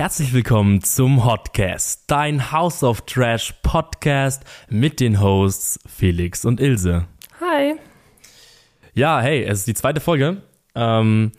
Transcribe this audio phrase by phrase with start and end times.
[0.00, 7.04] Herzlich willkommen zum Hotcast, dein House of Trash Podcast mit den Hosts Felix und Ilse.
[7.38, 7.74] Hi.
[8.94, 10.40] Ja, hey, es ist die zweite Folge.
[10.74, 11.32] Ähm,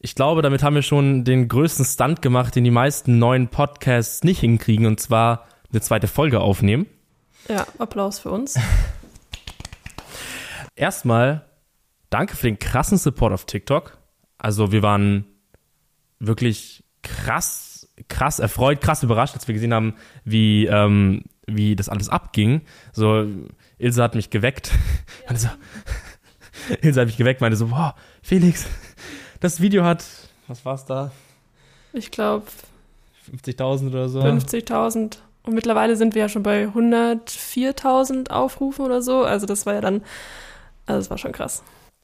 [0.00, 4.24] ich glaube, damit haben wir schon den größten Stunt gemacht, den die meisten neuen Podcasts
[4.24, 6.86] nicht hinkriegen, und zwar eine zweite Folge aufnehmen.
[7.48, 8.58] Ja, Applaus für uns.
[10.74, 11.46] Erstmal
[12.10, 13.98] danke für den krassen Support auf TikTok.
[14.36, 15.26] Also wir waren
[16.18, 17.73] wirklich krass,
[18.08, 19.94] krass erfreut, krass überrascht, als wir gesehen haben,
[20.24, 22.62] wie, ähm, wie das alles abging.
[22.92, 23.26] So,
[23.78, 24.70] Ilse hat mich geweckt.
[25.28, 25.36] Ja.
[25.36, 25.48] So,
[26.82, 28.66] Ilse hat mich geweckt, meinte so, boah, Felix,
[29.40, 30.04] das Video hat,
[30.48, 31.12] was war's da?
[31.92, 32.46] Ich glaube
[33.30, 34.20] 50.000 oder so.
[34.20, 35.18] 50.000.
[35.44, 39.24] Und mittlerweile sind wir ja schon bei 104.000 Aufrufen oder so.
[39.24, 40.02] Also das war ja dann,
[40.86, 41.62] also das war schon krass.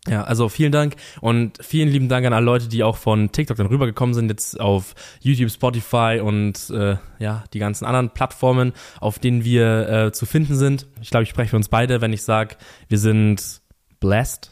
[0.08, 3.58] Ja, also vielen Dank und vielen lieben Dank an alle Leute, die auch von TikTok
[3.58, 9.18] dann rübergekommen sind, jetzt auf YouTube, Spotify und äh, ja, die ganzen anderen Plattformen, auf
[9.18, 10.86] denen wir äh, zu finden sind.
[11.02, 12.56] Ich glaube, ich spreche für uns beide, wenn ich sage,
[12.88, 13.60] wir sind
[14.00, 14.50] blessed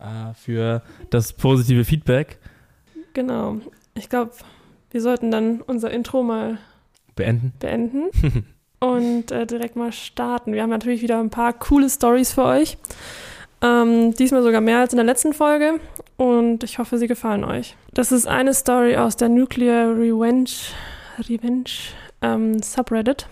[0.00, 2.38] äh, für das positive Feedback.
[3.12, 3.58] Genau.
[3.94, 4.32] Ich glaube,
[4.90, 6.58] wir sollten dann unser Intro mal
[7.14, 7.52] beenden.
[7.60, 8.10] Beenden.
[8.80, 10.52] und äh, direkt mal starten.
[10.52, 12.78] Wir haben natürlich wieder ein paar coole Stories für euch.
[13.62, 15.78] Ähm, diesmal sogar mehr als in der letzten Folge
[16.16, 17.76] und ich hoffe, sie gefallen euch.
[17.94, 20.50] Das ist eine Story aus der Nuclear Revenge,
[21.18, 21.70] Revenge
[22.22, 23.26] ähm, Subreddit.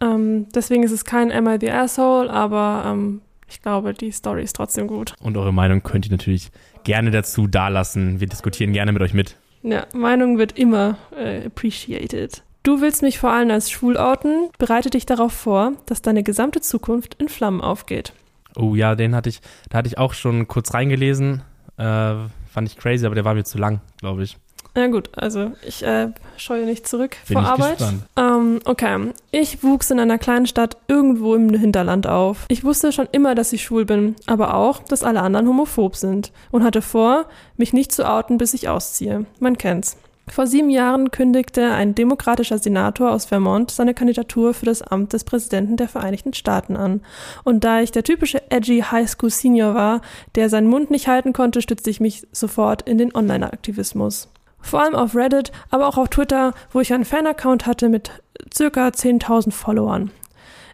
[0.00, 4.42] Ähm, deswegen ist es kein Am I the Asshole, aber ähm, ich glaube, die Story
[4.42, 5.14] ist trotzdem gut.
[5.22, 6.50] Und eure Meinung könnt ihr natürlich
[6.84, 8.20] gerne dazu dalassen.
[8.20, 9.36] Wir diskutieren gerne mit euch mit.
[9.62, 12.42] Ja, Meinung wird immer äh, appreciated.
[12.62, 14.48] Du willst mich vor allem als schwul outen.
[14.58, 18.12] Bereite dich darauf vor, dass deine gesamte Zukunft in Flammen aufgeht.
[18.56, 21.42] Oh ja, den hatte ich, da hatte ich auch schon kurz reingelesen.
[21.76, 24.36] Äh, fand ich crazy, aber der war mir zu lang, glaube ich.
[24.76, 27.82] Ja gut, also ich äh, scheue nicht zurück Bin vor Arbeit.
[28.16, 32.46] Ähm, okay, ich wuchs in einer kleinen Stadt irgendwo im Hinterland auf.
[32.48, 36.30] Ich wusste schon immer, dass ich schwul bin, aber auch, dass alle anderen homophob sind
[36.52, 39.26] und hatte vor, mich nicht zu outen, bis ich ausziehe.
[39.40, 39.96] Man kennt's.
[40.30, 45.24] Vor sieben Jahren kündigte ein demokratischer Senator aus Vermont seine Kandidatur für das Amt des
[45.24, 47.02] Präsidenten der Vereinigten Staaten an.
[47.42, 50.02] Und da ich der typische edgy High School Senior war,
[50.36, 54.28] der seinen Mund nicht halten konnte, stützte ich mich sofort in den Online-Aktivismus.
[54.60, 58.12] Vor allem auf Reddit, aber auch auf Twitter, wo ich einen Fan-Account hatte mit
[58.54, 60.12] circa 10.000 Followern.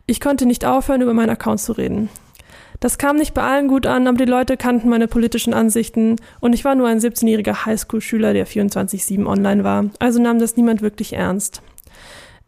[0.06, 2.10] Ich konnte nicht aufhören, über meinen Account zu reden.
[2.80, 6.52] Das kam nicht bei allen gut an, aber die Leute kannten meine politischen Ansichten und
[6.52, 11.14] ich war nur ein 17-jähriger Highschool-Schüler, der 24-7 online war, also nahm das niemand wirklich
[11.14, 11.62] ernst.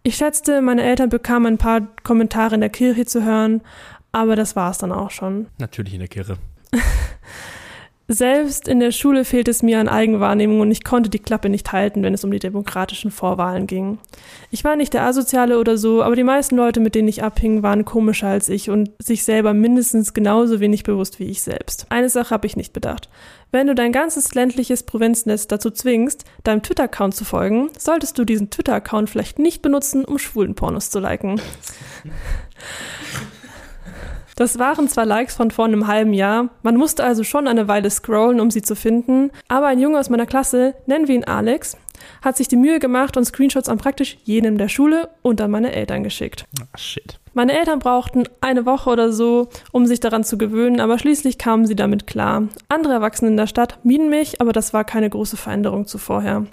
[0.02, 3.62] Ich schätzte, meine Eltern bekamen ein paar Kommentare in der Kirche zu hören,
[4.12, 5.46] aber das war es dann auch schon.
[5.58, 6.36] Natürlich in der Kirche.
[8.10, 11.72] Selbst in der Schule fehlt es mir an Eigenwahrnehmung und ich konnte die Klappe nicht
[11.72, 13.98] halten, wenn es um die demokratischen Vorwahlen ging.
[14.50, 17.62] Ich war nicht der Asoziale oder so, aber die meisten Leute, mit denen ich abhing,
[17.62, 21.84] waren komischer als ich und sich selber mindestens genauso wenig bewusst wie ich selbst.
[21.90, 23.10] Eine Sache habe ich nicht bedacht.
[23.52, 28.48] Wenn du dein ganzes ländliches Provinznetz dazu zwingst, deinem Twitter-Account zu folgen, solltest du diesen
[28.48, 31.42] Twitter-Account vielleicht nicht benutzen, um schwulen Pornos zu liken.
[34.38, 37.90] Das waren zwar Likes von vor einem halben Jahr, man musste also schon eine Weile
[37.90, 41.76] scrollen, um sie zu finden, aber ein Junge aus meiner Klasse, nennen wir ihn Alex,
[42.22, 45.72] hat sich die Mühe gemacht und Screenshots an praktisch jedem der Schule und an meine
[45.72, 46.44] Eltern geschickt.
[46.60, 47.18] Ah, shit.
[47.34, 51.66] Meine Eltern brauchten eine Woche oder so, um sich daran zu gewöhnen, aber schließlich kamen
[51.66, 52.48] sie damit klar.
[52.68, 56.46] Andere Erwachsene in der Stadt mieden mich, aber das war keine große Veränderung zu vorher.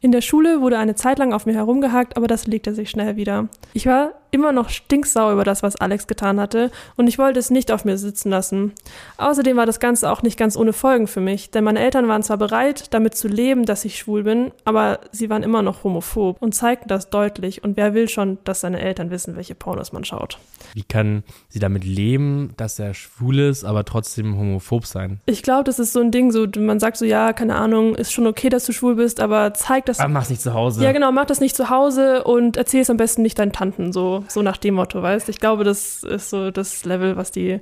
[0.00, 3.14] In der Schule wurde eine Zeit lang auf mir herumgehakt, aber das legte sich schnell
[3.14, 3.48] wieder.
[3.74, 7.50] Ich war immer noch stinksau über das, was Alex getan hatte, und ich wollte es
[7.50, 8.72] nicht auf mir sitzen lassen.
[9.16, 12.24] Außerdem war das Ganze auch nicht ganz ohne Folgen für mich, denn meine Eltern waren
[12.24, 16.40] zwar bereit, damit zu leben, dass ich schwul bin, aber sie waren immer noch homophob
[16.40, 20.04] und zeigten das deutlich, und wer will schon, dass seine Eltern wissen, welche Pornos man
[20.04, 20.38] schaut.
[20.74, 25.20] Wie kann sie damit leben, dass er schwul ist, aber trotzdem homophob sein?
[25.26, 28.12] Ich glaube, das ist so ein Ding, so man sagt so, ja, keine Ahnung, ist
[28.12, 30.00] schon okay, dass du schwul bist, aber zeig das.
[30.00, 30.82] Aber mach's nicht zu Hause.
[30.82, 33.92] Ja, genau, mach das nicht zu Hause und erzähl es am besten nicht deinen Tanten,
[33.92, 37.60] so, so nach dem Motto, weißt Ich glaube, das ist so das Level, was die,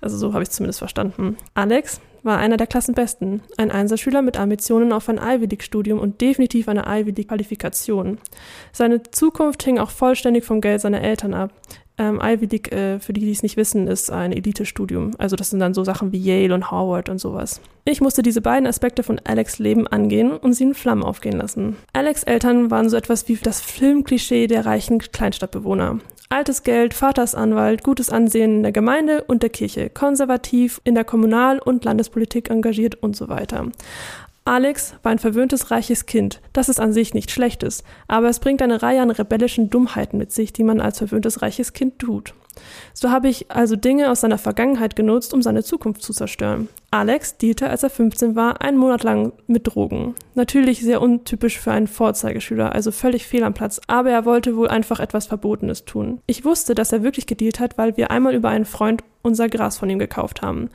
[0.00, 1.36] also so habe ich zumindest verstanden.
[1.54, 6.68] Alex, war einer der Klassenbesten, ein Einserschüler mit Ambitionen auf ein Ivy League-Studium und definitiv
[6.68, 8.18] eine Ivy League-Qualifikation.
[8.72, 11.52] Seine Zukunft hing auch vollständig vom Geld seiner Eltern ab.
[11.98, 15.12] Ähm, Ivy League, äh, für die, die es nicht wissen, ist ein Elite-Studium.
[15.16, 17.62] Also das sind dann so Sachen wie Yale und Harvard und sowas.
[17.86, 21.76] Ich musste diese beiden Aspekte von Alex Leben angehen und sie in Flammen aufgehen lassen.
[21.94, 26.00] Alex Eltern waren so etwas wie das Filmklischee der reichen Kleinstadtbewohner.
[26.28, 31.60] Altes Geld, Vatersanwalt, gutes Ansehen in der Gemeinde und der Kirche, konservativ, in der Kommunal-
[31.60, 33.70] und Landespolitik engagiert und so weiter.
[34.44, 36.40] Alex war ein verwöhntes, reiches Kind.
[36.52, 40.32] Das ist an sich nichts Schlechtes, aber es bringt eine Reihe an rebellischen Dummheiten mit
[40.32, 42.34] sich, die man als verwöhntes, reiches Kind tut.
[42.94, 46.68] So habe ich also Dinge aus seiner Vergangenheit genutzt, um seine Zukunft zu zerstören.
[46.90, 50.14] Alex dealte, als er 15 war, einen Monat lang mit Drogen.
[50.34, 54.68] Natürlich sehr untypisch für einen Vorzeigeschüler, also völlig fehl am Platz, aber er wollte wohl
[54.68, 56.20] einfach etwas Verbotenes tun.
[56.26, 59.76] Ich wusste, dass er wirklich gedealt hat, weil wir einmal über einen Freund unser Gras
[59.76, 60.70] von ihm gekauft haben.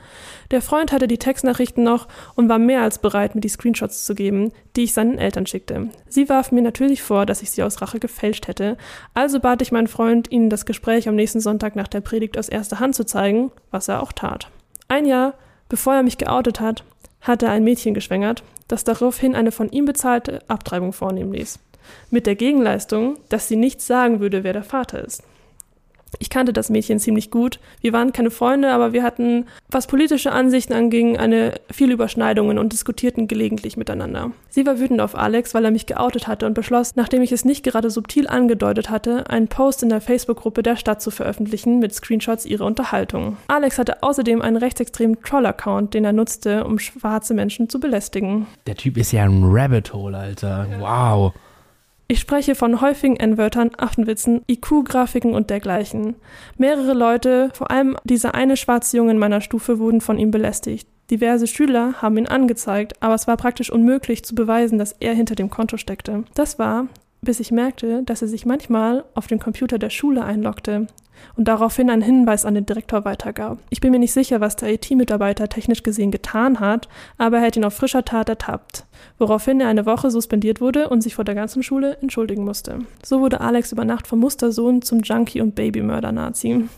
[0.50, 4.14] Der Freund hatte die Textnachrichten noch und war mehr als bereit, mir die Screenshots zu
[4.14, 5.88] geben, die ich seinen Eltern schickte.
[6.08, 8.76] Sie warfen mir natürlich vor, dass ich sie aus Rache gefälscht hätte,
[9.14, 12.48] also bat ich meinen Freund, ihnen das Gespräch am nächsten Sonntag nach der Predigt aus
[12.48, 14.48] erster Hand zu zeigen, was er auch tat.
[14.88, 15.34] Ein Jahr,
[15.68, 16.84] bevor er mich geoutet hat,
[17.20, 21.58] hatte er ein Mädchen geschwängert, das daraufhin eine von ihm bezahlte Abtreibung vornehmen ließ.
[22.10, 25.22] Mit der Gegenleistung, dass sie nichts sagen würde, wer der Vater ist.
[26.18, 27.58] Ich kannte das Mädchen ziemlich gut.
[27.80, 32.72] Wir waren keine Freunde, aber wir hatten, was politische Ansichten anging, eine viele Überschneidungen und
[32.72, 34.30] diskutierten gelegentlich miteinander.
[34.50, 37.44] Sie war wütend auf Alex, weil er mich geoutet hatte und beschloss, nachdem ich es
[37.44, 41.94] nicht gerade subtil angedeutet hatte, einen Post in der Facebook-Gruppe der Stadt zu veröffentlichen mit
[41.94, 43.36] Screenshots ihrer Unterhaltung.
[43.48, 48.46] Alex hatte außerdem einen rechtsextremen Troll-Account, den er nutzte, um schwarze Menschen zu belästigen.
[48.66, 50.66] Der Typ ist ja ein Rabbit Hole, Alter.
[50.78, 51.32] Wow.
[52.08, 56.16] Ich spreche von häufigen N-Wörtern, Affenwitzen, IQ-Grafiken und dergleichen.
[56.58, 60.88] Mehrere Leute, vor allem dieser eine schwarze Junge in meiner Stufe, wurden von ihm belästigt.
[61.10, 65.34] Diverse Schüler haben ihn angezeigt, aber es war praktisch unmöglich zu beweisen, dass er hinter
[65.34, 66.24] dem Konto steckte.
[66.34, 66.86] Das war,
[67.24, 70.88] bis ich merkte, dass er sich manchmal auf den Computer der Schule einloggte
[71.36, 73.58] und daraufhin einen Hinweis an den Direktor weitergab.
[73.70, 76.88] Ich bin mir nicht sicher, was der IT-Mitarbeiter technisch gesehen getan hat,
[77.18, 78.86] aber er hat ihn auf frischer Tat ertappt,
[79.18, 82.80] woraufhin er eine Woche suspendiert wurde und sich vor der ganzen Schule entschuldigen musste.
[83.04, 86.68] So wurde Alex über Nacht vom Mustersohn zum Junkie- und Babymörder-Nazi.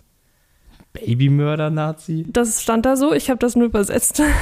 [0.94, 2.25] Babymörder-Nazi?
[2.29, 4.23] Das stand da so, ich habe das nur übersetzt.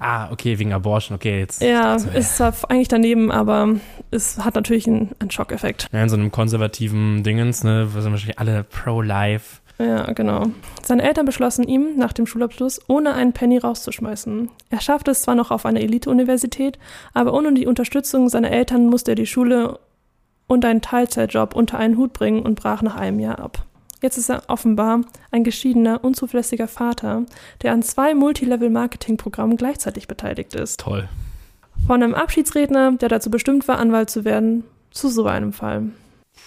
[0.00, 1.40] Ah, okay, wegen Abortion, okay.
[1.40, 3.80] Jetzt, ja, also, ist zwar eigentlich daneben, aber
[4.12, 5.88] es hat natürlich einen, einen Schockeffekt.
[5.92, 9.60] Ja, in so einem konservativen Dingens, ne, wo sind wahrscheinlich alle pro-life.
[9.78, 10.46] Ja, genau.
[10.84, 14.50] Seine Eltern beschlossen ihm, nach dem Schulabschluss, ohne einen Penny rauszuschmeißen.
[14.70, 16.78] Er schaffte es zwar noch auf eine Elite-Universität,
[17.12, 19.80] aber ohne die Unterstützung seiner Eltern musste er die Schule
[20.46, 23.66] und einen Teilzeitjob unter einen Hut bringen und brach nach einem Jahr ab.
[24.00, 25.00] Jetzt ist er offenbar
[25.30, 27.24] ein geschiedener, unzuverlässiger Vater,
[27.62, 30.80] der an zwei Multilevel-Marketing-Programmen gleichzeitig beteiligt ist.
[30.80, 31.08] Toll.
[31.86, 35.90] Von einem Abschiedsredner, der dazu bestimmt war, Anwalt zu werden, zu so einem Fall.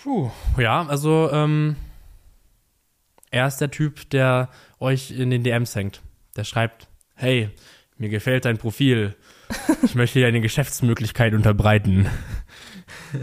[0.04, 1.76] Puh, ja, also ähm,
[3.32, 4.50] er ist der Typ, der
[4.80, 6.02] euch in den DMs hängt.
[6.36, 7.50] Der schreibt, hey,
[7.98, 9.16] mir gefällt dein Profil.
[9.84, 12.08] Ich möchte dir eine Geschäftsmöglichkeit unterbreiten.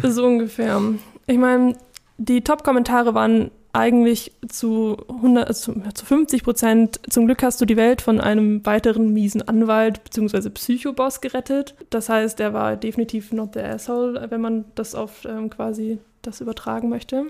[0.02, 0.80] So ungefähr.
[1.26, 1.76] Ich meine,
[2.18, 7.76] die Top-Kommentare waren eigentlich zu, 100, zu, zu 50 Prozent, zum Glück hast du die
[7.76, 10.50] Welt von einem weiteren miesen Anwalt bzw.
[10.50, 11.74] Psychoboss gerettet.
[11.90, 16.40] Das heißt, er war definitiv not the asshole, wenn man das auf ähm, quasi das
[16.40, 17.26] übertragen möchte.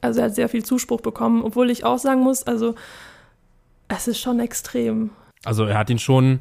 [0.00, 2.74] Also er hat sehr viel Zuspruch bekommen, obwohl ich auch sagen muss, also
[3.88, 5.10] es ist schon extrem.
[5.44, 6.40] Also er hat ihn schon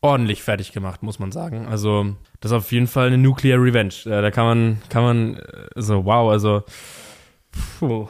[0.00, 1.66] ordentlich fertig gemacht, muss man sagen.
[1.66, 3.94] Also das ist auf jeden Fall eine Nuclear Revenge.
[4.04, 5.40] Da kann man, kann man,
[5.74, 6.62] so wow, also
[7.78, 8.08] Puh.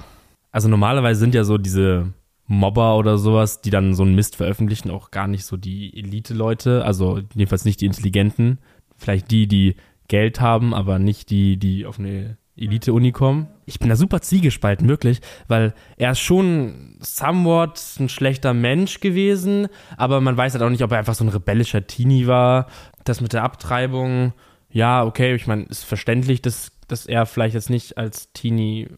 [0.50, 2.12] Also normalerweise sind ja so diese
[2.46, 6.84] Mobber oder sowas, die dann so einen Mist veröffentlichen, auch gar nicht so die Elite-Leute,
[6.84, 8.58] also jedenfalls nicht die Intelligenten.
[8.96, 9.76] Vielleicht die, die
[10.08, 13.48] Geld haben, aber nicht die, die auf eine Elite-Uni kommen.
[13.66, 19.68] Ich bin da super zwiegespalten, wirklich, weil er ist schon somewhat ein schlechter Mensch gewesen,
[19.96, 22.66] aber man weiß halt auch nicht, ob er einfach so ein rebellischer Teenie war.
[23.04, 24.32] Das mit der Abtreibung,
[24.70, 28.88] ja, okay, ich meine, ist verständlich, dass, dass er vielleicht jetzt nicht als Teenie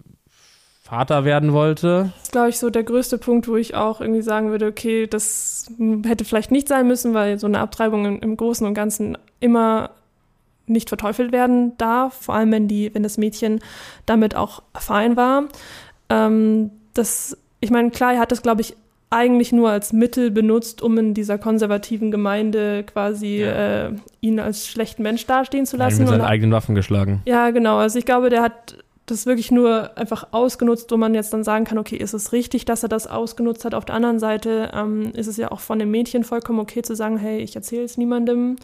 [0.91, 2.11] Vater werden wollte.
[2.17, 5.07] Das ist, glaube ich, so der größte Punkt, wo ich auch irgendwie sagen würde, okay,
[5.07, 5.71] das
[6.05, 9.91] hätte vielleicht nicht sein müssen, weil so eine Abtreibung im, im Großen und Ganzen immer
[10.67, 13.61] nicht verteufelt werden darf, vor allem wenn die, wenn das Mädchen
[14.05, 15.45] damit auch fein war.
[16.09, 18.75] Ähm, das, ich meine, klar, er hat das, glaube ich,
[19.11, 23.87] eigentlich nur als Mittel benutzt, um in dieser konservativen Gemeinde quasi ja.
[23.87, 26.01] äh, ihn als schlechten Mensch dastehen zu lassen.
[26.01, 27.23] Mit seinen eigenen Waffen geschlagen.
[27.27, 27.79] Ja, genau.
[27.79, 28.77] Also ich glaube, der hat
[29.11, 32.65] das wirklich nur einfach ausgenutzt, wo man jetzt dann sagen kann, okay, ist es richtig,
[32.65, 33.75] dass er das ausgenutzt hat?
[33.75, 36.95] Auf der anderen Seite ähm, ist es ja auch von dem Mädchen vollkommen okay zu
[36.95, 38.57] sagen, hey, ich erzähle es niemandem,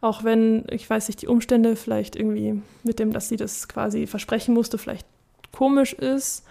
[0.00, 4.06] auch wenn, ich weiß nicht, die Umstände vielleicht irgendwie mit dem, dass sie das quasi
[4.06, 5.06] versprechen musste, vielleicht
[5.52, 6.44] komisch ist.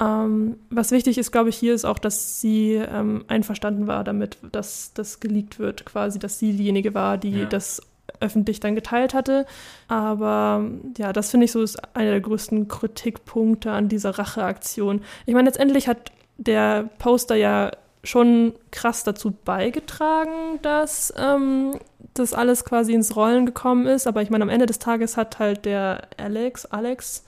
[0.00, 4.38] Ähm, was wichtig ist, glaube ich, hier ist auch, dass sie ähm, einverstanden war damit,
[4.52, 7.44] dass das geleakt wird, quasi, dass sie diejenige war, die ja.
[7.46, 7.82] das
[8.20, 9.46] öffentlich dann geteilt hatte.
[9.88, 10.64] Aber
[10.96, 15.02] ja, das finde ich so ist einer der größten Kritikpunkte an dieser Racheaktion.
[15.26, 17.70] Ich meine, letztendlich hat der Poster ja
[18.04, 21.72] schon krass dazu beigetragen, dass, ähm,
[22.14, 24.06] das alles quasi ins Rollen gekommen ist.
[24.06, 27.24] Aber ich meine, am Ende des Tages hat halt der Alex, Alex,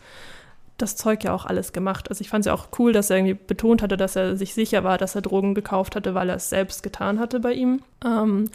[0.78, 2.08] das Zeug ja auch alles gemacht.
[2.08, 4.54] Also ich fand es ja auch cool, dass er irgendwie betont hatte, dass er sich
[4.54, 7.82] sicher war, dass er Drogen gekauft hatte, weil er es selbst getan hatte bei ihm.
[8.04, 8.50] Ähm,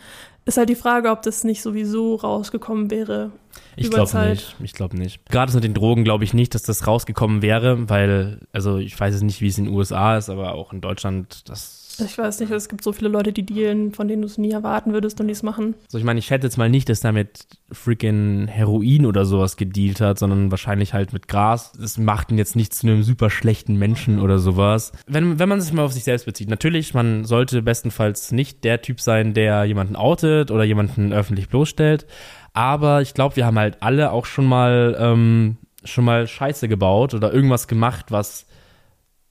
[0.46, 3.32] ist halt die Frage, ob das nicht sowieso rausgekommen wäre.
[3.76, 4.56] Ich glaube nicht.
[4.62, 5.26] Ich glaube nicht.
[5.30, 9.16] Gerade mit den Drogen glaube ich nicht, dass das rausgekommen wäre, weil, also ich weiß
[9.16, 12.40] es nicht, wie es in den USA ist, aber auch in Deutschland, das ich weiß
[12.40, 15.20] nicht, es gibt so viele Leute, die dealen, von denen du es nie erwarten würdest
[15.20, 15.76] und die es machen.
[15.88, 19.58] So, ich meine, ich schätze jetzt mal nicht, dass er mit freaking Heroin oder sowas
[19.58, 21.72] gedealt hat, sondern wahrscheinlich halt mit Gras.
[21.74, 24.92] Das macht ihn jetzt nicht zu einem super schlechten Menschen oder sowas.
[25.08, 28.82] Wenn, wenn man sich mal auf sich selbst bezieht, natürlich, man sollte bestenfalls nicht der
[28.82, 32.06] Typ sein, der jemanden outet oder jemanden öffentlich bloßstellt.
[32.54, 37.14] Aber ich glaube, wir haben halt alle auch schon mal, ähm, schon mal Scheiße gebaut
[37.14, 38.48] oder irgendwas gemacht, was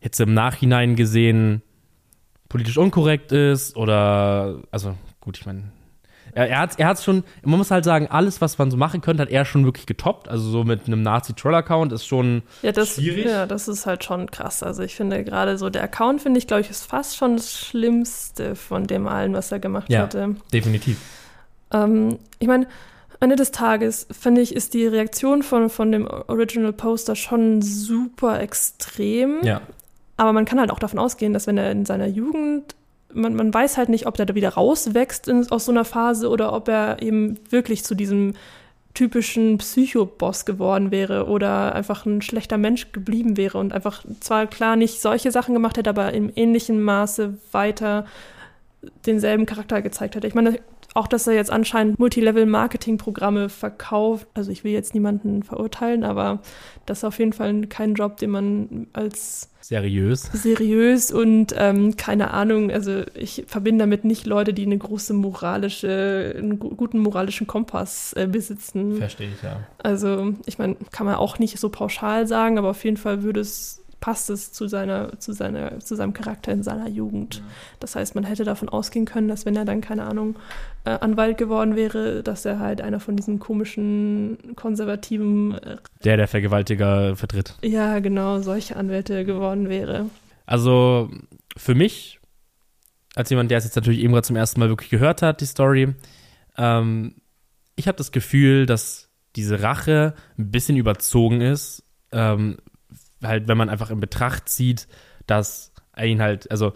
[0.01, 1.63] jetzt im Nachhinein gesehen
[2.55, 5.65] politisch unkorrekt ist oder, also gut, ich meine,
[6.35, 9.01] er, er hat er hat's schon, man muss halt sagen, alles, was man so machen
[9.01, 10.29] könnte, hat er schon wirklich getoppt.
[10.29, 13.27] Also so mit einem Nazi-Troll-Account ist schon ja, das, schwierig.
[13.27, 14.63] Ja, das ist halt schon krass.
[14.63, 17.53] Also ich finde gerade so, der Account, finde ich, glaube ich, ist fast schon das
[17.53, 20.37] Schlimmste von dem allen, was er gemacht ja, hatte.
[20.53, 20.99] definitiv.
[21.73, 22.69] Ähm, ich meine,
[23.19, 28.39] Ende des Tages, finde ich, ist die Reaktion von, von dem Original Poster schon super
[28.41, 29.41] extrem.
[29.43, 29.61] Ja.
[30.17, 32.75] Aber man kann halt auch davon ausgehen, dass wenn er in seiner Jugend,
[33.13, 36.29] man, man weiß halt nicht, ob er da wieder rauswächst in, aus so einer Phase
[36.29, 38.35] oder ob er eben wirklich zu diesem
[38.95, 44.77] typischen Psychoboss geworden wäre oder einfach ein schlechter Mensch geblieben wäre und einfach zwar klar
[44.77, 48.07] nicht solche Sachen gemacht hätte, aber im ähnlichen Maße weiter
[49.05, 50.29] denselben Charakter gezeigt hätte.
[50.29, 50.61] Ich meine,
[50.95, 54.29] auch, dass er jetzt anscheinend Multilevel-Marketing-Programme verkauft.
[54.35, 56.41] Also ich will jetzt niemanden verurteilen, aber
[56.87, 62.31] das ist auf jeden Fall kein Job, den man als seriös, seriös und ähm, keine
[62.31, 62.71] Ahnung.
[62.71, 68.29] Also ich verbinde damit nicht Leute, die eine große moralische, einen guten moralischen Kompass äh,
[68.31, 68.97] besitzen.
[68.99, 69.67] Verstehe ich ja.
[69.79, 73.41] Also ich meine, kann man auch nicht so pauschal sagen, aber auf jeden Fall würde
[73.41, 77.43] es passt es zu seiner, zu seiner, zu seinem Charakter in seiner Jugend.
[77.81, 80.37] Das heißt, man hätte davon ausgehen können, dass wenn er dann, keine Ahnung,
[80.85, 86.29] äh, Anwalt geworden wäre, dass er halt einer von diesen komischen, konservativen äh, Der, der
[86.29, 87.55] Vergewaltiger vertritt.
[87.63, 90.11] Ja, genau, solche Anwälte geworden wäre.
[90.45, 91.09] Also
[91.57, 92.21] für mich,
[93.15, 95.47] als jemand, der es jetzt natürlich eben gerade zum ersten Mal wirklich gehört hat, die
[95.47, 95.95] Story,
[96.59, 97.15] ähm,
[97.75, 102.59] ich habe das Gefühl, dass diese Rache ein bisschen überzogen ist, ähm,
[103.27, 104.89] halt, wenn man einfach in Betracht zieht,
[105.27, 106.73] dass er ihn halt, also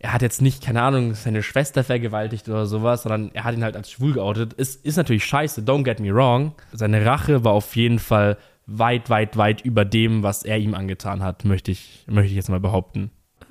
[0.00, 3.64] er hat jetzt nicht, keine Ahnung, seine Schwester vergewaltigt oder sowas, sondern er hat ihn
[3.64, 4.52] halt als schwul geoutet.
[4.52, 6.52] Ist, ist natürlich scheiße, don't get me wrong.
[6.72, 11.22] Seine Rache war auf jeden Fall weit, weit, weit über dem, was er ihm angetan
[11.22, 13.10] hat, möchte ich, möchte ich jetzt mal behaupten.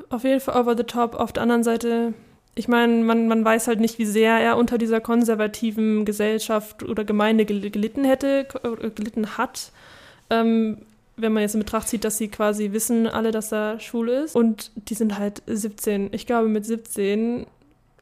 [0.09, 1.15] Auf jeden Fall over the top.
[1.15, 2.13] Auf der anderen Seite,
[2.55, 7.03] ich meine, man, man weiß halt nicht, wie sehr er unter dieser konservativen Gesellschaft oder
[7.03, 8.47] Gemeinde gelitten hätte,
[8.95, 9.71] gelitten hat.
[10.29, 10.77] Ähm,
[11.17, 14.35] wenn man jetzt in Betracht zieht, dass sie quasi wissen alle, dass er schwul ist.
[14.35, 16.09] Und die sind halt 17.
[16.13, 17.47] Ich glaube, mit 17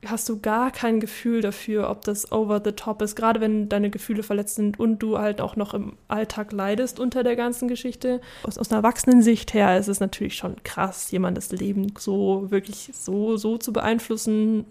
[0.06, 3.90] hast du gar kein Gefühl dafür, ob das over the top ist, gerade wenn deine
[3.90, 8.22] Gefühle verletzt sind und du halt auch noch im Alltag leidest unter der ganzen Geschichte.
[8.44, 13.38] Aus, aus einer Erwachsenen-Sicht her ist es natürlich schon krass, jemandes Leben so wirklich so,
[13.38, 14.66] so zu beeinflussen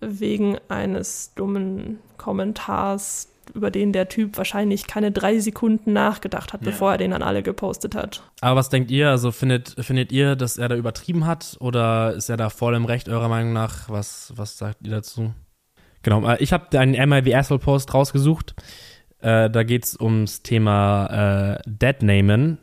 [0.00, 6.70] wegen eines dummen Kommentars, über den der Typ wahrscheinlich keine drei Sekunden nachgedacht hat, ja.
[6.70, 8.22] bevor er den an alle gepostet hat.
[8.40, 9.10] Aber was denkt ihr?
[9.10, 12.84] Also findet, findet ihr, dass er da übertrieben hat oder ist er da voll im
[12.84, 13.88] Recht eurer Meinung nach?
[13.88, 15.32] Was, was sagt ihr dazu?
[16.02, 18.54] Genau, äh, ich habe einen MIV Asshole Post rausgesucht.
[19.20, 22.58] Äh, da geht es ums Thema äh, Deadnamen.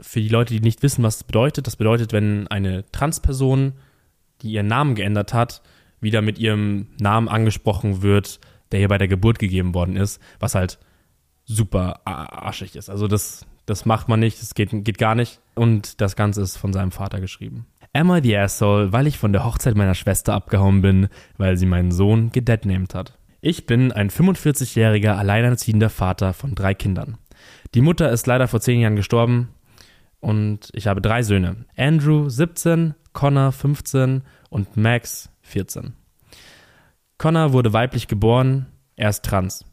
[0.00, 3.72] Für die Leute, die nicht wissen, was das bedeutet, das bedeutet, wenn eine Transperson,
[4.42, 5.60] die ihren Namen geändert hat,
[6.00, 8.38] wieder mit ihrem Namen angesprochen wird,
[8.72, 10.78] der hier bei der Geburt gegeben worden ist, was halt
[11.44, 12.90] super arschig ist.
[12.90, 15.40] Also das, das macht man nicht, das geht, geht gar nicht.
[15.54, 17.66] Und das Ganze ist von seinem Vater geschrieben.
[17.94, 21.08] Am I the asshole, weil ich von der Hochzeit meiner Schwester abgehauen bin,
[21.38, 23.18] weil sie meinen Sohn gedeadnamed hat.
[23.40, 27.18] Ich bin ein 45-jähriger alleinerziehender Vater von drei Kindern.
[27.74, 29.48] Die Mutter ist leider vor zehn Jahren gestorben
[30.20, 31.64] und ich habe drei Söhne.
[31.76, 35.94] Andrew 17, Connor 15 und Max 14.
[37.18, 39.64] Connor wurde weiblich geboren, er ist trans.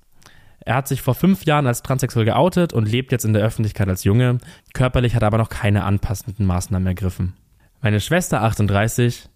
[0.61, 3.87] Er hat sich vor fünf Jahren als transsexuell geoutet und lebt jetzt in der Öffentlichkeit
[3.87, 4.39] als Junge.
[4.73, 7.35] Körperlich hat er aber noch keine anpassenden Maßnahmen ergriffen.
[7.81, 9.29] Meine Schwester 38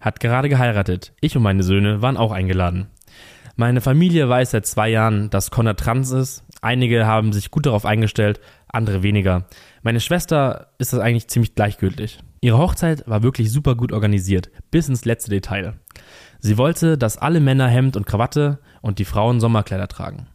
[0.00, 1.14] hat gerade geheiratet.
[1.22, 2.88] Ich und meine Söhne waren auch eingeladen.
[3.56, 6.44] Meine Familie weiß seit zwei Jahren, dass Connor trans ist.
[6.60, 9.46] Einige haben sich gut darauf eingestellt, andere weniger.
[9.82, 12.18] Meine Schwester ist das eigentlich ziemlich gleichgültig.
[12.46, 15.80] Ihre Hochzeit war wirklich super gut organisiert, bis ins letzte Detail.
[16.38, 20.28] Sie wollte, dass alle Männer Hemd und Krawatte und die Frauen Sommerkleider tragen.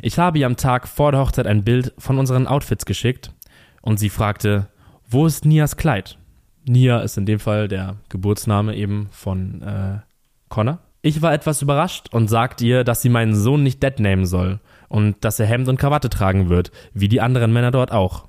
[0.00, 3.30] Ich habe ihr am Tag vor der Hochzeit ein Bild von unseren Outfits geschickt
[3.82, 4.68] und sie fragte,
[5.06, 6.16] wo ist Nias Kleid?
[6.64, 9.98] Nia ist in dem Fall der Geburtsname eben von äh,
[10.48, 10.78] Connor.
[11.02, 14.60] Ich war etwas überrascht und sagte ihr, dass sie meinen Sohn nicht Dead nehmen soll
[14.88, 18.28] und dass er Hemd und Krawatte tragen wird, wie die anderen Männer dort auch.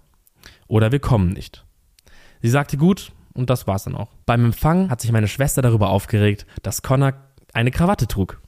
[0.67, 1.64] Oder wir kommen nicht.
[2.45, 4.09] Sie sagte gut und das war's dann auch.
[4.27, 7.13] Beim Empfang hat sich meine Schwester darüber aufgeregt, dass Connor
[7.53, 8.39] eine Krawatte trug.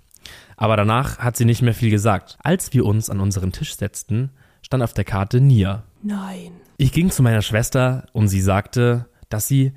[0.55, 2.37] Aber danach hat sie nicht mehr viel gesagt.
[2.43, 4.29] Als wir uns an unseren Tisch setzten,
[4.61, 5.81] stand auf der Karte Nia.
[6.03, 6.51] Nein.
[6.77, 9.73] Ich ging zu meiner Schwester und sie sagte, dass sie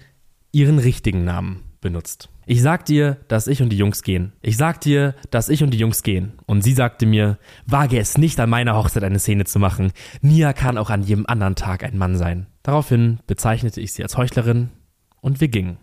[0.52, 2.28] ihren richtigen Namen benutzt.
[2.44, 4.34] Ich sagte ihr, dass ich und die Jungs gehen.
[4.42, 6.34] Ich sagte ihr, dass ich und die Jungs gehen.
[6.44, 9.92] Und sie sagte mir, wage es nicht an meiner Hochzeit eine Szene zu machen.
[10.20, 12.48] Nia kann auch an jedem anderen Tag ein Mann sein.
[12.62, 14.70] Daraufhin bezeichnete ich sie als Heuchlerin
[15.20, 15.78] und wir gingen.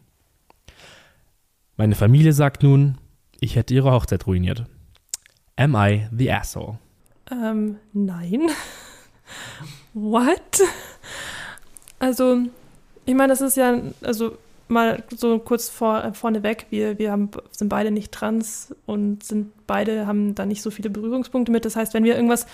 [1.76, 2.98] Meine Familie sagt nun,
[3.40, 4.66] ich hätte ihre Hochzeit ruiniert.
[5.56, 6.80] Am I the asshole?
[7.32, 8.50] Ähm, nein.
[9.94, 10.62] What?
[12.00, 12.44] Also,
[13.06, 17.30] ich meine, das ist ja, also mal so kurz vor, äh, vorneweg, wir, wir haben,
[17.52, 21.66] sind beide nicht trans und sind beide, haben da nicht so viele Berührungspunkte mit.
[21.66, 22.46] Das heißt, wenn wir irgendwas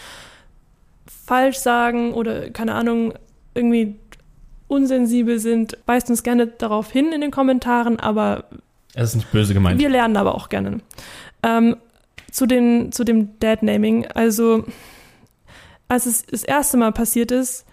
[1.25, 3.13] falsch sagen oder keine Ahnung,
[3.55, 3.99] irgendwie
[4.67, 8.45] unsensibel sind, weist uns gerne darauf hin in den Kommentaren, aber
[8.95, 9.79] Es ist nicht böse gemeint.
[9.79, 10.79] wir lernen aber auch gerne.
[11.43, 11.77] Ähm,
[12.31, 14.65] zu, den, zu dem Dad-Naming, also
[15.87, 17.65] als es das erste Mal passiert ist,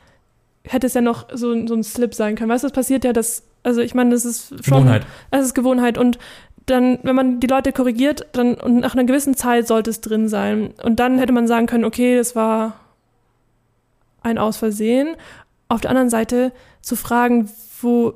[0.65, 2.51] hätte es ja noch so, so ein Slip sein können.
[2.51, 5.07] Weißt du, es passiert ja, dass, also ich meine, das ist schon, Gewohnheit.
[5.31, 6.19] es ist Gewohnheit und
[6.67, 10.29] dann, wenn man die Leute korrigiert, dann und nach einer gewissen Zeit sollte es drin
[10.29, 10.73] sein.
[10.83, 12.75] Und dann hätte man sagen können, okay, das war
[14.23, 15.17] ein Aus Versehen.
[15.69, 17.49] Auf der anderen Seite zu fragen,
[17.81, 18.15] wo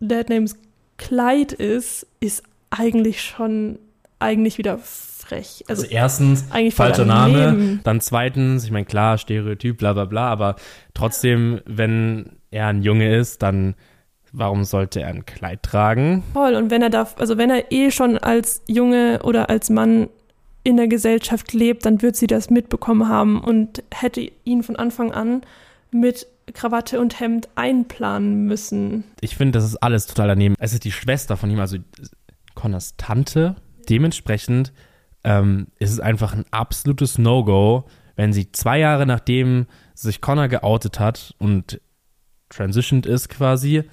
[0.00, 0.56] Dead Names
[0.96, 3.78] Kleid ist, ist eigentlich schon
[4.18, 5.64] eigentlich wieder frech.
[5.68, 7.80] Also, Also, erstens, falscher Name.
[7.82, 10.56] Dann zweitens, ich meine, klar, Stereotyp, bla bla bla, aber
[10.94, 13.74] trotzdem, wenn er ein Junge ist, dann
[14.32, 16.22] warum sollte er ein Kleid tragen?
[16.32, 16.54] Voll.
[16.54, 20.08] Und wenn er darf, also wenn er eh schon als Junge oder als Mann
[20.64, 25.12] in der Gesellschaft lebt, dann wird sie das mitbekommen haben und hätte ihn von Anfang
[25.12, 25.42] an
[25.90, 29.04] mit Krawatte und Hemd einplanen müssen.
[29.20, 30.54] Ich finde, das ist alles total daneben.
[30.58, 31.78] Es ist die Schwester von ihm, also
[32.54, 33.56] Connors Tante.
[33.88, 34.72] Dementsprechend
[35.24, 37.84] ähm, ist es einfach ein absolutes No-Go,
[38.16, 41.80] wenn sie zwei Jahre nachdem sich Connor geoutet hat und
[42.48, 43.84] transitioned ist quasi,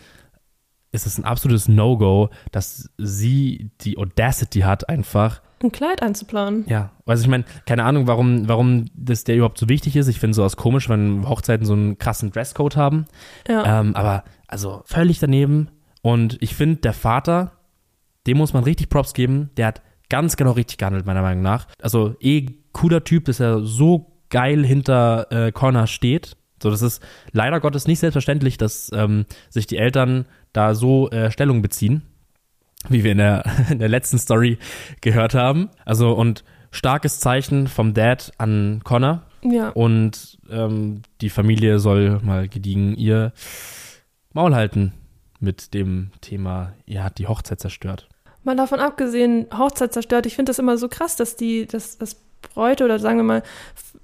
[0.91, 6.65] ist es ein absolutes No-Go, dass sie die Audacity hat, einfach Ein Kleid einzuplanen.
[6.67, 10.07] ja, also ich meine, keine Ahnung, warum, warum das der überhaupt so wichtig ist.
[10.07, 13.05] Ich finde sowas komisch, wenn Hochzeiten so einen krassen Dresscode haben.
[13.47, 13.81] Ja.
[13.81, 15.69] Ähm, aber also völlig daneben.
[16.01, 17.51] Und ich finde, der Vater,
[18.25, 19.49] dem muss man richtig Props geben.
[19.57, 21.67] Der hat ganz genau richtig gehandelt, meiner Meinung nach.
[21.81, 26.35] Also eh cooler Typ, dass er so geil hinter äh, Connor steht.
[26.61, 31.31] So, das ist leider Gottes nicht selbstverständlich, dass ähm, sich die Eltern da so äh,
[31.31, 32.03] Stellung beziehen,
[32.89, 34.57] wie wir in der, in der letzten Story
[35.01, 35.69] gehört haben.
[35.85, 39.23] Also und starkes Zeichen vom Dad an Connor.
[39.41, 39.69] ja.
[39.69, 43.33] Und ähm, die Familie soll mal gediegen ihr
[44.33, 44.93] Maul halten
[45.39, 48.07] mit dem Thema, ihr hat die Hochzeit zerstört.
[48.43, 52.15] Mal davon abgesehen, Hochzeit zerstört, ich finde das immer so krass, dass die, dass, dass
[52.41, 53.43] Bräute oder sagen wir mal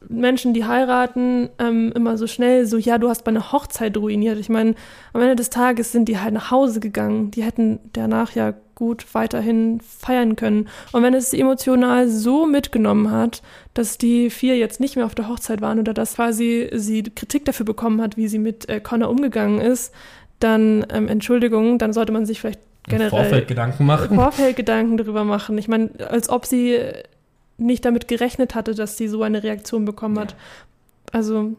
[0.09, 4.39] Menschen, die heiraten, ähm, immer so schnell so, ja, du hast meine Hochzeit ruiniert.
[4.39, 4.75] Ich meine,
[5.13, 7.31] am Ende des Tages sind die halt nach Hause gegangen.
[7.31, 10.67] Die hätten danach ja gut weiterhin feiern können.
[10.91, 13.41] Und wenn es sie emotional so mitgenommen hat,
[13.73, 17.45] dass die vier jetzt nicht mehr auf der Hochzeit waren oder dass quasi sie Kritik
[17.45, 19.93] dafür bekommen hat, wie sie mit äh, Connor umgegangen ist,
[20.39, 24.15] dann, ähm, Entschuldigung, dann sollte man sich vielleicht generell Im Vorfeld Gedanken im machen.
[24.15, 25.57] Vorfeld Gedanken darüber machen.
[25.57, 26.77] Ich meine, als ob sie
[27.57, 30.35] nicht damit gerechnet hatte, dass sie so eine Reaktion bekommen hat.
[31.11, 31.53] Also,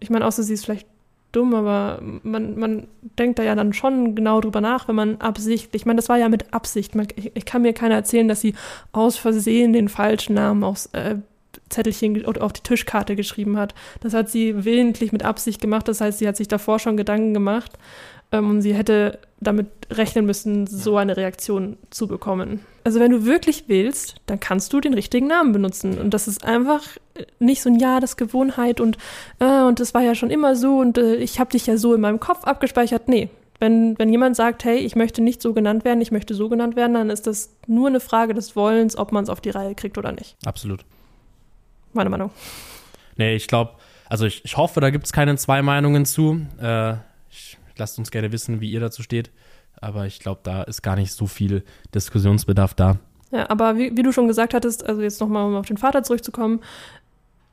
[0.00, 0.86] ich meine, außer sie ist vielleicht
[1.32, 2.86] dumm, aber man, man
[3.18, 6.18] denkt da ja dann schon genau drüber nach, wenn man absichtlich, ich meine, das war
[6.18, 6.94] ja mit Absicht.
[6.94, 8.54] Man, ich, ich kann mir keiner erzählen, dass sie
[8.92, 11.16] aus Versehen den falschen Namen aufs äh,
[11.70, 13.74] Zettelchen oder auf die Tischkarte geschrieben hat.
[14.00, 15.88] Das hat sie willentlich mit Absicht gemacht.
[15.88, 17.72] Das heißt, sie hat sich davor schon Gedanken gemacht
[18.30, 22.60] ähm, und sie hätte damit rechnen müssen, so eine Reaktion zu bekommen.
[22.84, 25.98] Also wenn du wirklich willst, dann kannst du den richtigen Namen benutzen.
[25.98, 26.82] Und das ist einfach
[27.38, 28.98] nicht so ein Ja, das ist Gewohnheit und,
[29.38, 31.94] äh, und das war ja schon immer so und äh, ich habe dich ja so
[31.94, 33.08] in meinem Kopf abgespeichert.
[33.08, 33.28] Nee.
[33.60, 36.74] Wenn, wenn jemand sagt, hey, ich möchte nicht so genannt werden, ich möchte so genannt
[36.74, 39.76] werden, dann ist das nur eine Frage des Wollens, ob man es auf die Reihe
[39.76, 40.36] kriegt oder nicht.
[40.44, 40.84] Absolut.
[41.92, 42.32] Meine Meinung.
[43.16, 43.74] Nee, ich glaube,
[44.08, 46.40] also ich, ich hoffe, da gibt es keine zwei Meinungen zu.
[46.60, 46.94] Äh,
[47.76, 49.30] lasst uns gerne wissen, wie ihr dazu steht.
[49.80, 52.98] aber ich glaube, da ist gar nicht so viel Diskussionsbedarf da.
[53.32, 56.02] Ja, aber wie, wie du schon gesagt hattest, also jetzt nochmal, um auf den Vater
[56.02, 56.60] zurückzukommen,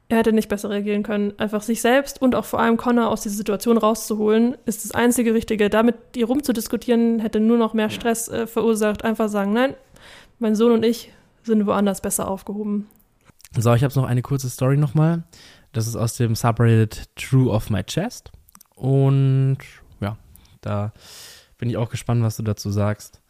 [0.09, 1.33] er hätte nicht besser reagieren können.
[1.37, 5.35] Einfach sich selbst und auch vor allem Connor aus dieser Situation rauszuholen, ist das einzige
[5.35, 5.69] Richtige.
[5.69, 9.05] Damit ihr rumzudiskutieren, hätte nur noch mehr Stress äh, verursacht.
[9.05, 9.75] Einfach sagen, nein,
[10.39, 12.87] mein Sohn und ich sind woanders besser aufgehoben.
[13.57, 15.23] So, ich habe noch eine kurze Story nochmal.
[15.73, 18.31] Das ist aus dem Subreddit True of My Chest.
[18.75, 19.59] Und
[20.61, 20.93] da
[21.57, 23.21] bin ich auch gespannt, was du dazu sagst.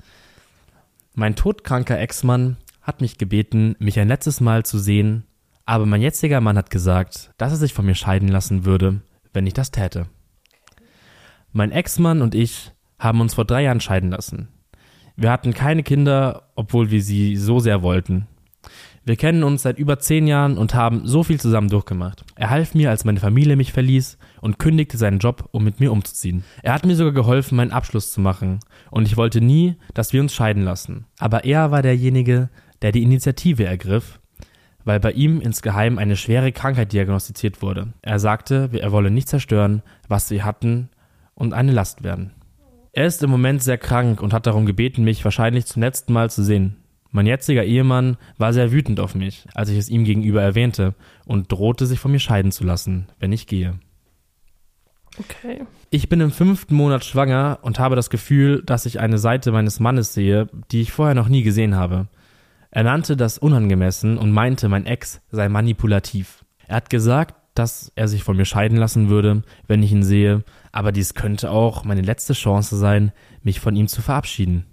[1.14, 5.26] Mein todkranker Ex-Mann hat mich gebeten, mich ein letztes Mal zu sehen,
[5.66, 9.02] aber mein jetziger Mann hat gesagt, dass er sich von mir scheiden lassen würde,
[9.34, 10.08] wenn ich das täte.
[11.52, 14.50] Mein Ex-Mann und ich haben uns vor drei Jahren scheiden lassen.
[15.16, 18.28] Wir hatten keine Kinder, obwohl wir sie so sehr wollten.
[19.10, 22.24] Wir kennen uns seit über zehn Jahren und haben so viel zusammen durchgemacht.
[22.36, 25.92] Er half mir, als meine Familie mich verließ und kündigte seinen Job, um mit mir
[25.92, 26.44] umzuziehen.
[26.62, 28.60] Er hat mir sogar geholfen, meinen Abschluss zu machen
[28.92, 31.08] und ich wollte nie, dass wir uns scheiden lassen.
[31.18, 32.50] Aber er war derjenige,
[32.84, 34.20] der die Initiative ergriff
[34.86, 37.94] weil bei ihm insgeheim eine schwere Krankheit diagnostiziert wurde.
[38.02, 40.90] Er sagte, er wolle nicht zerstören, was sie hatten
[41.34, 42.32] und eine Last werden.
[42.94, 46.30] Er ist im Moment sehr krank und hat darum gebeten, mich wahrscheinlich zum letzten Mal
[46.30, 46.78] zu sehen.
[47.12, 50.94] Mein jetziger Ehemann war sehr wütend auf mich, als ich es ihm gegenüber erwähnte,
[51.26, 53.80] und drohte sich von mir scheiden zu lassen, wenn ich gehe.
[55.18, 55.66] Okay.
[55.90, 59.80] Ich bin im fünften Monat schwanger und habe das Gefühl, dass ich eine Seite meines
[59.80, 62.08] Mannes sehe, die ich vorher noch nie gesehen habe.
[62.72, 66.46] Er nannte das unangemessen und meinte, mein Ex sei manipulativ.
[66.68, 70.44] Er hat gesagt, dass er sich von mir scheiden lassen würde, wenn ich ihn sehe,
[70.72, 74.66] aber dies könnte auch meine letzte Chance sein, mich von ihm zu verabschieden.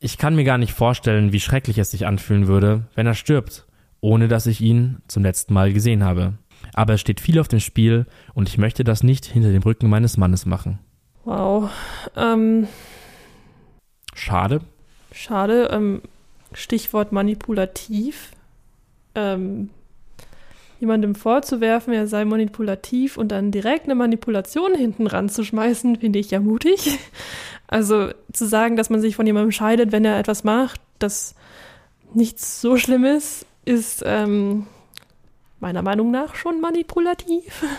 [0.00, 3.66] Ich kann mir gar nicht vorstellen, wie schrecklich es sich anfühlen würde, wenn er stirbt,
[4.00, 6.34] ohne dass ich ihn zum letzten Mal gesehen habe.
[6.72, 9.90] Aber es steht viel auf dem Spiel und ich möchte das nicht hinter dem Rücken
[9.90, 10.78] meines Mannes machen.
[11.24, 11.70] Wow.
[12.16, 12.68] Ähm,
[14.14, 14.60] Schade.
[15.12, 15.68] schade.
[15.72, 16.02] Ähm,
[16.52, 18.30] Stichwort manipulativ.
[19.16, 19.70] Ähm,
[20.78, 26.38] jemandem vorzuwerfen, er sei manipulativ und dann direkt eine Manipulation hinten ranzuschmeißen, finde ich ja
[26.38, 26.98] mutig.
[27.68, 31.34] Also zu sagen, dass man sich von jemandem scheidet, wenn er etwas macht, das
[32.14, 34.66] nichts so schlimm ist, ist ähm,
[35.60, 37.64] meiner Meinung nach schon manipulativ.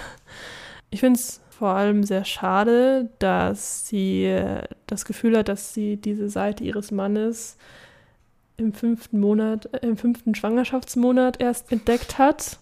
[0.91, 4.35] Ich finde es vor allem sehr schade, dass sie
[4.87, 7.57] das Gefühl hat, dass sie diese Seite ihres Mannes
[8.57, 12.57] im fünften Monat, äh, im fünften Schwangerschaftsmonat erst entdeckt hat.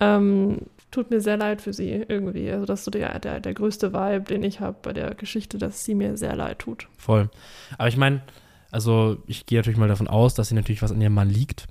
[0.00, 0.58] Ähm,
[0.96, 2.50] tut mir sehr leid für sie irgendwie.
[2.50, 5.58] Also das ist so der, der, der größte Vibe, den ich habe bei der Geschichte,
[5.58, 6.88] dass sie mir sehr leid tut.
[6.96, 7.28] Voll.
[7.76, 8.22] Aber ich meine,
[8.70, 11.66] also ich gehe natürlich mal davon aus, dass sie natürlich was an ihrem Mann liegt.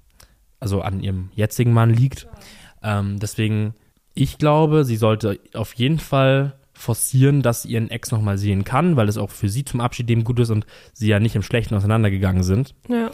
[0.60, 2.28] Also an ihrem jetzigen Mann liegt.
[2.84, 3.74] Ähm, deswegen,
[4.14, 8.96] ich glaube, sie sollte auf jeden Fall forcieren, dass sie ihren Ex nochmal sehen kann,
[8.96, 11.42] weil es auch für sie zum Abschied dem gut ist und sie ja nicht im
[11.42, 12.76] Schlechten auseinandergegangen sind.
[12.90, 13.10] Ja.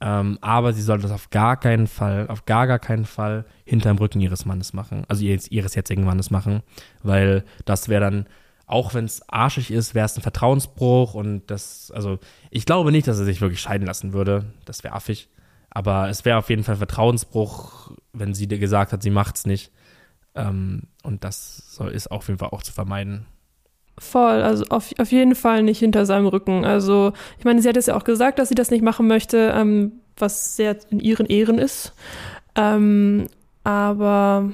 [0.00, 3.96] Ähm, aber sie sollte das auf gar keinen Fall, auf gar, gar keinen Fall hinterm
[3.96, 5.04] Rücken ihres Mannes machen.
[5.08, 6.62] Also ihres, ihres jetzigen Mannes machen.
[7.02, 8.26] Weil das wäre dann,
[8.66, 12.18] auch wenn es arschig ist, wäre es ein Vertrauensbruch und das, also
[12.50, 14.52] ich glaube nicht, dass er sich wirklich scheiden lassen würde.
[14.66, 15.28] Das wäre affig.
[15.70, 19.72] Aber es wäre auf jeden Fall Vertrauensbruch, wenn sie dir gesagt hat, sie macht's nicht.
[20.34, 23.26] Ähm, und das soll, ist auf jeden Fall auch zu vermeiden.
[23.98, 26.64] Voll, also auf, auf jeden Fall nicht hinter seinem Rücken.
[26.64, 29.52] Also, ich meine, sie hat es ja auch gesagt, dass sie das nicht machen möchte,
[29.56, 31.92] ähm, was sehr in ihren Ehren ist.
[32.54, 33.26] Ähm,
[33.64, 34.50] aber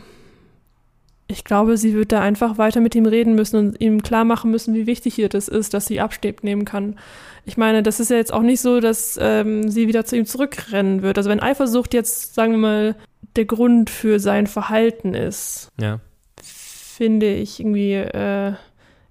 [1.26, 4.50] ich glaube, sie wird da einfach weiter mit ihm reden müssen und ihm klar machen
[4.50, 6.98] müssen, wie wichtig ihr das ist, dass sie Abschied nehmen kann.
[7.44, 10.26] Ich meine, das ist ja jetzt auch nicht so, dass ähm, sie wieder zu ihm
[10.26, 11.18] zurückrennen wird.
[11.18, 12.96] Also wenn Eifersucht jetzt, sagen wir mal,
[13.36, 16.00] der Grund für sein Verhalten ist, Ja.
[16.36, 18.52] finde ich irgendwie äh,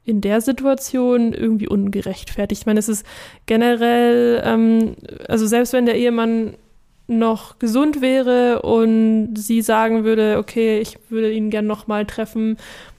[0.03, 2.61] in der Situation irgendwie ungerechtfertigt.
[2.61, 3.05] Ich meine, es ist
[3.45, 4.95] generell, ähm,
[5.27, 6.55] also selbst wenn der Ehemann
[7.07, 12.57] noch gesund wäre und sie sagen würde, okay, ich würde ihn gern nochmal treffen,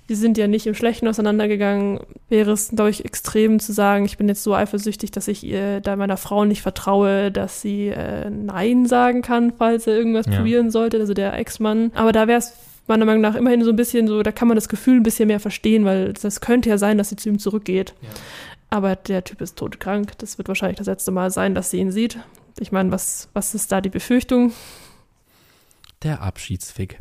[0.08, 4.18] die sind ja nicht im Schlechten auseinandergegangen, wäre es, glaube ich, extrem zu sagen, ich
[4.18, 8.28] bin jetzt so eifersüchtig, dass ich ihr da meiner Frau nicht vertraue, dass sie äh,
[8.28, 10.36] Nein sagen kann, falls er irgendwas Ja.
[10.36, 11.92] probieren sollte, also der Ex-Mann.
[11.94, 12.52] Aber da wäre es
[12.86, 15.28] meiner Meinung nach immerhin so ein bisschen so, da kann man das Gefühl ein bisschen
[15.28, 17.94] mehr verstehen, weil das könnte ja sein, dass sie zu ihm zurückgeht.
[18.00, 18.08] Ja.
[18.70, 20.16] Aber der Typ ist todkrank.
[20.18, 22.18] Das wird wahrscheinlich das letzte Mal sein, dass sie ihn sieht.
[22.58, 24.52] Ich meine, was, was ist da die Befürchtung?
[26.02, 27.00] Der Abschiedsfick.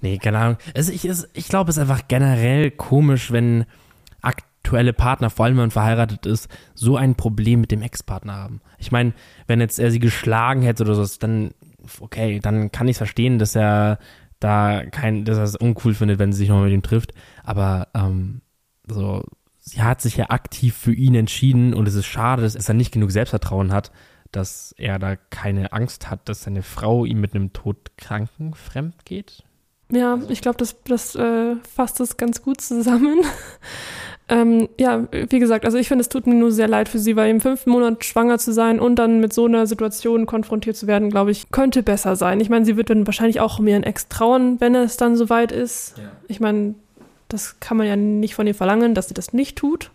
[0.00, 0.56] nee, keine Ahnung.
[0.74, 3.66] Also ich, ich glaube, es ist einfach generell komisch, wenn
[4.22, 8.60] aktuelle Partner, vor allem wenn man verheiratet ist, so ein Problem mit dem Ex-Partner haben.
[8.78, 9.12] Ich meine,
[9.46, 11.52] wenn jetzt er sie geschlagen hätte oder so, dann,
[12.00, 13.98] okay, dann kann ich verstehen, dass er
[14.40, 17.12] da kein, dass er es uncool findet, wenn sie sich nochmal mit ihm trifft.
[17.44, 18.42] Aber ähm,
[18.86, 19.22] so,
[19.58, 22.92] sie hat sich ja aktiv für ihn entschieden und es ist schade, dass er nicht
[22.92, 23.92] genug Selbstvertrauen hat,
[24.32, 29.44] dass er da keine Angst hat, dass seine Frau ihm mit einem Todkranken fremd geht.
[29.90, 33.20] Ja, ich glaube, das, das äh, fasst das ganz gut zusammen.
[34.32, 37.16] Ähm, ja, wie gesagt, also ich finde, es tut mir nur sehr leid für sie,
[37.16, 40.86] weil im fünften Monat schwanger zu sein und dann mit so einer Situation konfrontiert zu
[40.86, 42.40] werden, glaube ich, könnte besser sein.
[42.40, 45.52] Ich meine, sie wird dann wahrscheinlich auch um ihren Ex trauen, wenn es dann soweit
[45.52, 45.98] ist.
[45.98, 46.04] Ja.
[46.28, 46.76] Ich meine,
[47.28, 49.90] das kann man ja nicht von ihr verlangen, dass sie das nicht tut.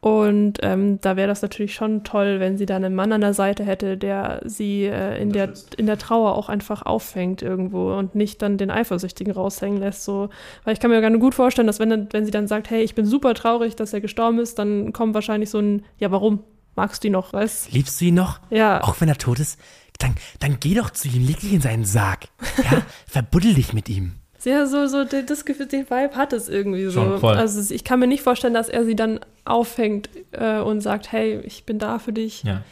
[0.00, 3.34] Und ähm, da wäre das natürlich schon toll, wenn sie da einen Mann an der
[3.34, 8.14] Seite hätte, der sie äh, in, der, in der Trauer auch einfach auffängt irgendwo und
[8.14, 10.04] nicht dann den Eifersüchtigen raushängen lässt.
[10.04, 10.30] So.
[10.64, 12.94] Weil ich kann mir gerne gut vorstellen, dass wenn, wenn sie dann sagt, hey, ich
[12.94, 16.44] bin super traurig, dass er gestorben ist, dann kommt wahrscheinlich so ein, ja, warum?
[16.76, 18.38] Magst du ihn noch, weißt Liebst du ihn noch?
[18.48, 18.82] Ja.
[18.82, 19.58] Auch wenn er tot ist?
[19.98, 22.28] Dann, dann geh doch zu ihm, leg dich in seinen Sarg.
[22.58, 24.12] Ja, verbuddel dich mit ihm.
[24.38, 26.92] Sehr so, so das Gefühl, den Vibe hat es irgendwie so.
[26.92, 27.36] Schon, voll.
[27.36, 31.40] Also ich kann mir nicht vorstellen, dass er sie dann auffängt äh, und sagt, hey,
[31.44, 32.42] ich bin da für dich.
[32.42, 32.62] Ja.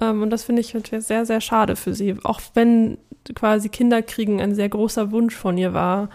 [0.00, 2.16] Ähm, und das finde ich sehr, sehr schade für sie.
[2.24, 2.98] Auch wenn
[3.34, 6.08] quasi Kinder kriegen ein sehr großer Wunsch von ihr war,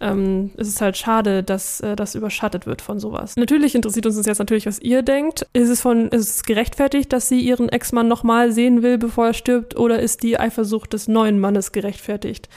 [0.00, 3.36] ähm, ist es halt schade, dass äh, das überschattet wird von sowas.
[3.36, 5.46] Natürlich interessiert uns jetzt natürlich, was ihr denkt.
[5.52, 9.34] Ist es von, ist es gerechtfertigt, dass sie ihren Ex-Mann nochmal sehen will, bevor er
[9.34, 12.48] stirbt, oder ist die Eifersucht des neuen Mannes gerechtfertigt?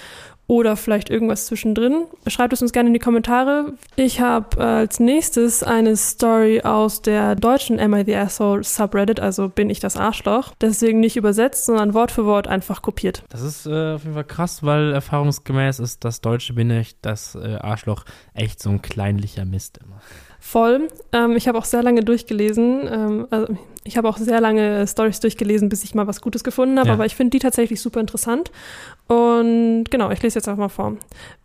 [0.47, 2.05] Oder vielleicht irgendwas zwischendrin.
[2.25, 3.73] Schreibt es uns gerne in die Kommentare.
[3.95, 9.49] Ich habe als nächstes eine Story aus der deutschen Am I the Asshole Subreddit, also
[9.49, 10.53] bin ich das Arschloch.
[10.62, 13.23] Deswegen nicht übersetzt, sondern Wort für Wort einfach kopiert.
[13.29, 17.36] Das ist äh, auf jeden Fall krass, weil erfahrungsgemäß ist das Deutsche bin ich das
[17.36, 20.01] äh, Arschloch echt so ein kleinlicher Mist immer.
[20.39, 20.88] Voll.
[21.13, 22.88] Ähm, ich habe auch sehr lange durchgelesen.
[22.89, 23.47] Ähm, also
[23.84, 26.93] ich habe auch sehr lange Stories durchgelesen, bis ich mal was Gutes gefunden habe, ja.
[26.93, 28.52] aber ich finde die tatsächlich super interessant.
[29.08, 30.97] Und genau, ich lese jetzt einfach mal vor.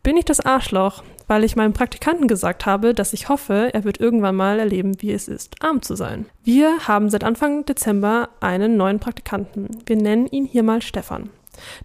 [0.02, 4.00] Bin ich das Arschloch, weil ich meinem Praktikanten gesagt habe, dass ich hoffe, er wird
[4.00, 6.26] irgendwann mal erleben, wie es ist, arm zu sein.
[6.42, 9.68] Wir haben seit Anfang Dezember einen neuen Praktikanten.
[9.86, 11.30] Wir nennen ihn hier mal Stefan.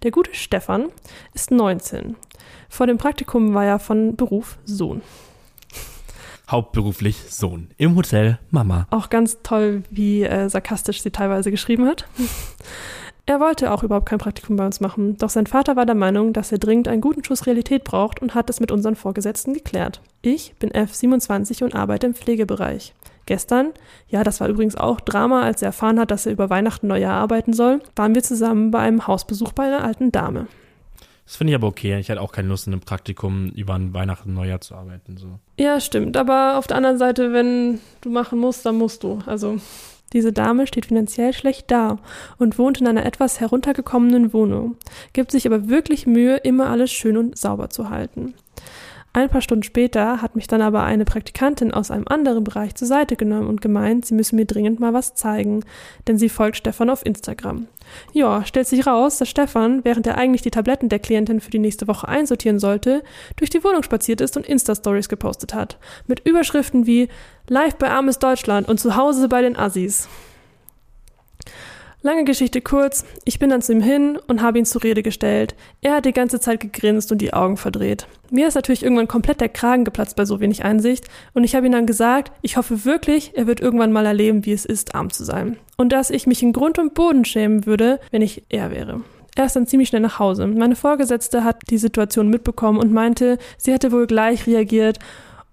[0.01, 0.87] Der gute Stefan
[1.35, 2.15] ist 19.
[2.67, 5.01] Vor dem Praktikum war er von Beruf Sohn
[6.49, 7.69] hauptberuflich Sohn.
[7.77, 8.87] Im Hotel Mama.
[8.89, 12.07] Auch ganz toll, wie äh, sarkastisch sie teilweise geschrieben hat.
[13.29, 16.31] Er wollte auch überhaupt kein Praktikum bei uns machen, doch sein Vater war der Meinung,
[16.31, 19.99] dass er dringend einen guten Schuss Realität braucht und hat es mit unseren Vorgesetzten geklärt.
[20.21, 22.93] Ich bin F27 und arbeite im Pflegebereich.
[23.25, 23.73] Gestern,
[24.07, 27.15] ja, das war übrigens auch Drama, als er erfahren hat, dass er über Weihnachten Neujahr
[27.15, 30.47] arbeiten soll, waren wir zusammen bei einem Hausbesuch bei einer alten Dame.
[31.25, 31.99] Das finde ich aber okay.
[31.99, 35.17] Ich hatte auch keine Lust, in einem Praktikum über ein Weihnachten, Neujahr zu arbeiten.
[35.17, 35.37] So.
[35.57, 36.17] Ja, stimmt.
[36.17, 39.19] Aber auf der anderen Seite, wenn du machen musst, dann musst du.
[39.25, 39.57] Also.
[40.13, 41.97] Diese Dame steht finanziell schlecht da
[42.37, 44.77] und wohnt in einer etwas heruntergekommenen Wohnung,
[45.11, 48.33] gibt sich aber wirklich Mühe, immer alles schön und sauber zu halten.
[49.13, 52.87] Ein paar Stunden später hat mich dann aber eine Praktikantin aus einem anderen Bereich zur
[52.87, 55.63] Seite genommen und gemeint, sie müsse mir dringend mal was zeigen,
[56.07, 57.67] denn sie folgt Stefan auf Instagram.
[58.13, 61.57] Ja, stellt sich raus, dass Stefan, während er eigentlich die Tabletten der Klientin für die
[61.57, 63.03] nächste Woche einsortieren sollte,
[63.37, 65.79] durch die Wohnung spaziert ist und Insta-Stories gepostet hat.
[66.05, 67.07] Mit Überschriften wie
[67.47, 70.07] Live bei Armes Deutschland und zu Hause bei den Assis.
[72.07, 75.55] Lange Geschichte kurz, ich bin dann zu ihm hin und habe ihn zur Rede gestellt.
[75.81, 78.07] Er hat die ganze Zeit gegrinst und die Augen verdreht.
[78.29, 81.65] Mir ist natürlich irgendwann komplett der Kragen geplatzt bei so wenig Einsicht und ich habe
[81.65, 85.09] ihm dann gesagt, ich hoffe wirklich, er wird irgendwann mal erleben, wie es ist, arm
[85.09, 85.57] zu sein.
[85.75, 89.01] Und dass ich mich in Grund und Boden schämen würde, wenn ich er wäre.
[89.35, 90.47] Er ist dann ziemlich schnell nach Hause.
[90.47, 94.99] Meine Vorgesetzte hat die Situation mitbekommen und meinte, sie hätte wohl gleich reagiert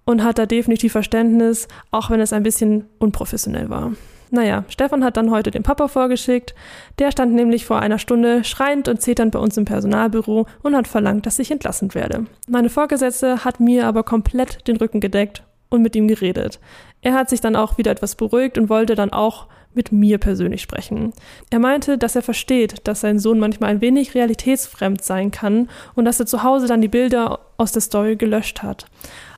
[0.05, 3.91] und hat da definitiv Verständnis, auch wenn es ein bisschen unprofessionell war.
[4.31, 6.55] Naja, Stefan hat dann heute den Papa vorgeschickt.
[6.99, 10.87] Der stand nämlich vor einer Stunde schreiend und zeternd bei uns im Personalbüro und hat
[10.87, 12.25] verlangt, dass ich entlassen werde.
[12.47, 16.59] Meine Vorgesetzte hat mir aber komplett den Rücken gedeckt und mit ihm geredet.
[17.01, 20.61] Er hat sich dann auch wieder etwas beruhigt und wollte dann auch mit mir persönlich
[20.61, 21.11] sprechen.
[21.49, 26.05] Er meinte, dass er versteht, dass sein Sohn manchmal ein wenig realitätsfremd sein kann und
[26.05, 28.85] dass er zu Hause dann die Bilder aus der Story gelöscht hat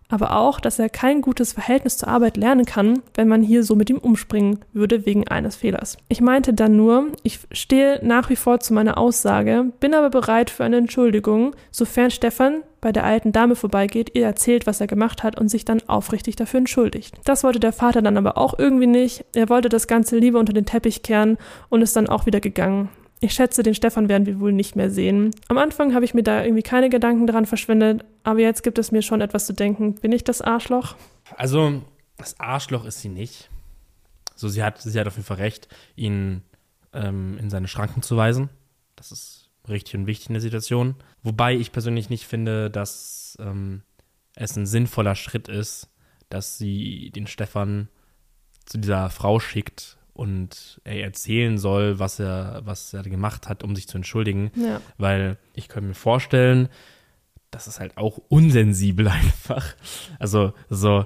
[0.09, 3.75] aber auch, dass er kein gutes Verhältnis zur Arbeit lernen kann, wenn man hier so
[3.75, 5.97] mit ihm umspringen würde wegen eines Fehlers.
[6.07, 10.49] Ich meinte dann nur, ich stehe nach wie vor zu meiner Aussage, bin aber bereit
[10.49, 15.23] für eine Entschuldigung, sofern Stefan bei der alten Dame vorbeigeht, ihr erzählt, was er gemacht
[15.23, 17.15] hat und sich dann aufrichtig dafür entschuldigt.
[17.25, 19.25] Das wollte der Vater dann aber auch irgendwie nicht.
[19.33, 21.37] Er wollte das Ganze lieber unter den Teppich kehren
[21.69, 22.89] und ist dann auch wieder gegangen.
[23.19, 25.31] Ich schätze, den Stefan werden wir wohl nicht mehr sehen.
[25.47, 28.91] Am Anfang habe ich mir da irgendwie keine Gedanken daran verschwendet, aber jetzt gibt es
[28.91, 29.95] mir schon etwas zu denken.
[29.95, 30.95] Bin ich das Arschloch?
[31.35, 31.81] Also,
[32.17, 33.49] das Arschloch ist sie nicht.
[34.35, 36.43] So, sie hat, sie hat auf jeden Fall recht, ihn
[36.93, 38.49] ähm, in seine Schranken zu weisen.
[38.95, 40.95] Das ist richtig und wichtig in der Situation.
[41.23, 43.81] Wobei ich persönlich nicht finde, dass ähm,
[44.35, 45.89] es ein sinnvoller Schritt ist,
[46.29, 47.89] dass sie den Stefan
[48.65, 53.75] zu dieser Frau schickt und er erzählen soll, was er, was er gemacht hat, um
[53.75, 54.51] sich zu entschuldigen.
[54.55, 54.81] Ja.
[54.97, 56.69] Weil ich könnte mir vorstellen,
[57.51, 59.75] das ist halt auch unsensibel einfach.
[60.19, 61.05] Also so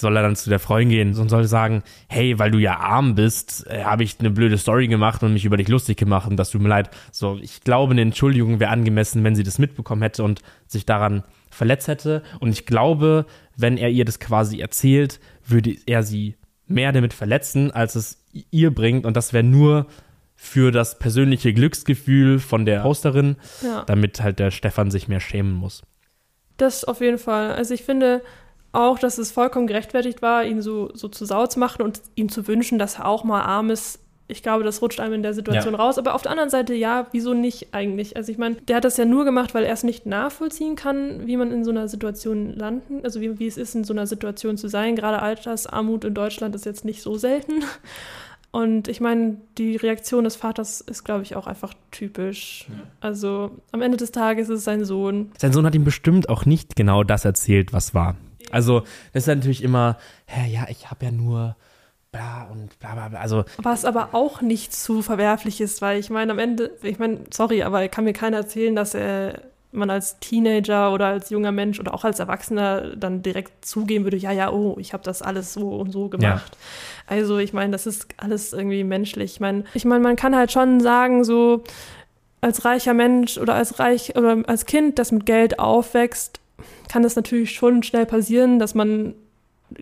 [0.00, 3.14] soll er dann zu der Freundin gehen und soll sagen, hey, weil du ja arm
[3.14, 6.36] bist, äh, habe ich eine blöde Story gemacht und mich über dich lustig gemacht und
[6.36, 6.90] das tut mir leid.
[7.12, 11.22] So, ich glaube, eine Entschuldigung wäre angemessen, wenn sie das mitbekommen hätte und sich daran
[11.50, 12.22] verletzt hätte.
[12.40, 17.70] Und ich glaube, wenn er ihr das quasi erzählt, würde er sie mehr damit verletzen,
[17.70, 19.06] als es ihr bringt.
[19.06, 19.86] Und das wäre nur
[20.36, 23.84] für das persönliche Glücksgefühl von der Hosterin, Ja.
[23.84, 25.82] damit halt der Stefan sich mehr schämen muss.
[26.56, 27.52] Das auf jeden Fall.
[27.52, 28.22] Also ich finde
[28.72, 32.28] auch, dass es vollkommen gerechtfertigt war, ihn so, so zu Sau zu machen und ihm
[32.28, 34.00] zu wünschen, dass er auch mal arm ist.
[34.26, 35.80] Ich glaube, das rutscht einem in der Situation Ja.
[35.80, 35.98] raus.
[35.98, 38.16] Aber auf der anderen Seite, ja, wieso nicht eigentlich?
[38.16, 41.26] Also ich meine, der hat das ja nur gemacht, weil er es nicht nachvollziehen kann,
[41.26, 44.06] wie man in so einer Situation landen, also wie, wie es ist, in so einer
[44.06, 44.96] Situation zu sein.
[44.96, 47.64] Gerade Altersarmut in Deutschland ist jetzt nicht so selten.
[48.50, 52.66] Und ich meine, die Reaktion des Vaters ist, glaube ich, auch einfach typisch.
[53.00, 55.32] Also am Ende des Tages ist es sein Sohn.
[55.38, 58.14] Sein Sohn hat ihm bestimmt auch nicht genau das erzählt, was war.
[58.52, 58.80] Also,
[59.12, 61.56] das ist natürlich immer, hä, ja, ich habe ja nur
[62.14, 63.20] bla und bla bla bla.
[63.20, 67.20] Also, Was aber auch nicht zu verwerflich ist, weil ich meine, am Ende, ich meine,
[67.30, 69.34] sorry, aber kann mir keiner erzählen, dass äh,
[69.72, 74.16] man als Teenager oder als junger Mensch oder auch als Erwachsener dann direkt zugeben würde,
[74.16, 76.56] ja, ja, oh, ich habe das alles so und so gemacht.
[77.06, 79.32] Also ich meine, das ist alles irgendwie menschlich.
[79.32, 81.64] Ich meine, ich meine, man kann halt schon sagen, so
[82.40, 86.38] als reicher Mensch oder als reich oder als Kind, das mit Geld aufwächst,
[86.88, 89.14] kann es natürlich schon schnell passieren, dass man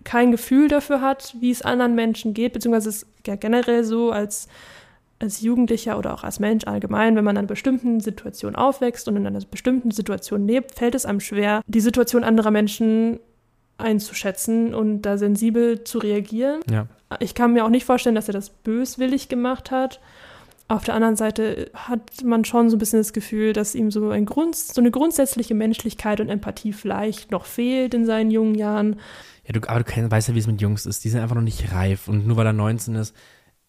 [0.03, 4.11] kein Gefühl dafür hat, wie es anderen Menschen geht, beziehungsweise es ist ja generell so
[4.11, 4.47] als,
[5.19, 9.15] als Jugendlicher oder auch als Mensch allgemein, wenn man in einer bestimmten Situation aufwächst und
[9.15, 13.19] in einer bestimmten Situation lebt, fällt es einem schwer, die Situation anderer Menschen
[13.77, 16.61] einzuschätzen und da sensibel zu reagieren.
[16.69, 16.87] ja.
[17.19, 19.99] Ich kann mir auch nicht vorstellen, dass er das böswillig gemacht hat.
[20.67, 24.09] Auf der anderen Seite hat man schon so ein bisschen das Gefühl, dass ihm so,
[24.09, 28.99] ein Grund, so eine grundsätzliche Menschlichkeit und Empathie vielleicht noch fehlt in seinen jungen Jahren.
[29.45, 31.03] Ja, du, aber du weißt ja, wie es mit Jungs ist.
[31.03, 32.07] Die sind einfach noch nicht reif.
[32.07, 33.15] Und nur weil er 19 ist.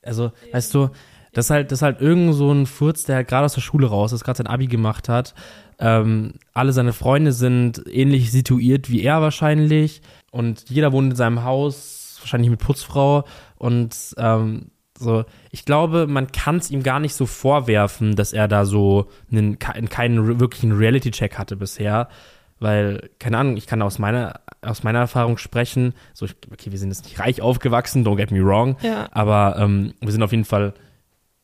[0.02, 0.90] Also, weißt du,
[1.32, 3.88] das ist halt, das ist halt irgend so ein Furz, der gerade aus der Schule
[3.88, 5.34] raus ist, gerade sein Abi gemacht hat.
[5.78, 10.02] Ähm, alle seine Freunde sind ähnlich situiert wie er wahrscheinlich.
[10.30, 13.24] Und jeder wohnt in seinem Haus, wahrscheinlich mit Putzfrau.
[13.56, 18.46] Und ähm, so, ich glaube, man kann es ihm gar nicht so vorwerfen, dass er
[18.46, 22.08] da so einen, keinen wirklichen Reality-Check hatte bisher.
[22.60, 25.94] Weil, keine Ahnung, ich kann aus meiner, aus meiner Erfahrung sprechen.
[26.12, 28.76] So, ich, okay, wir sind jetzt nicht reich aufgewachsen, don't get me wrong.
[28.82, 29.08] Ja.
[29.12, 30.74] Aber ähm, wir sind auf jeden Fall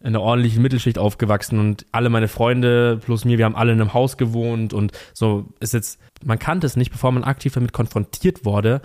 [0.00, 3.80] in einer ordentlichen Mittelschicht aufgewachsen und alle meine Freunde plus mir, wir haben alle in
[3.80, 7.74] einem Haus gewohnt und so ist jetzt, man kannte es nicht, bevor man aktiv damit
[7.74, 8.80] konfrontiert wurde,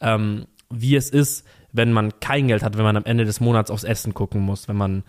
[0.00, 3.70] ähm, wie es ist, wenn man kein Geld hat, wenn man am Ende des Monats
[3.70, 5.02] aufs Essen gucken muss, wenn man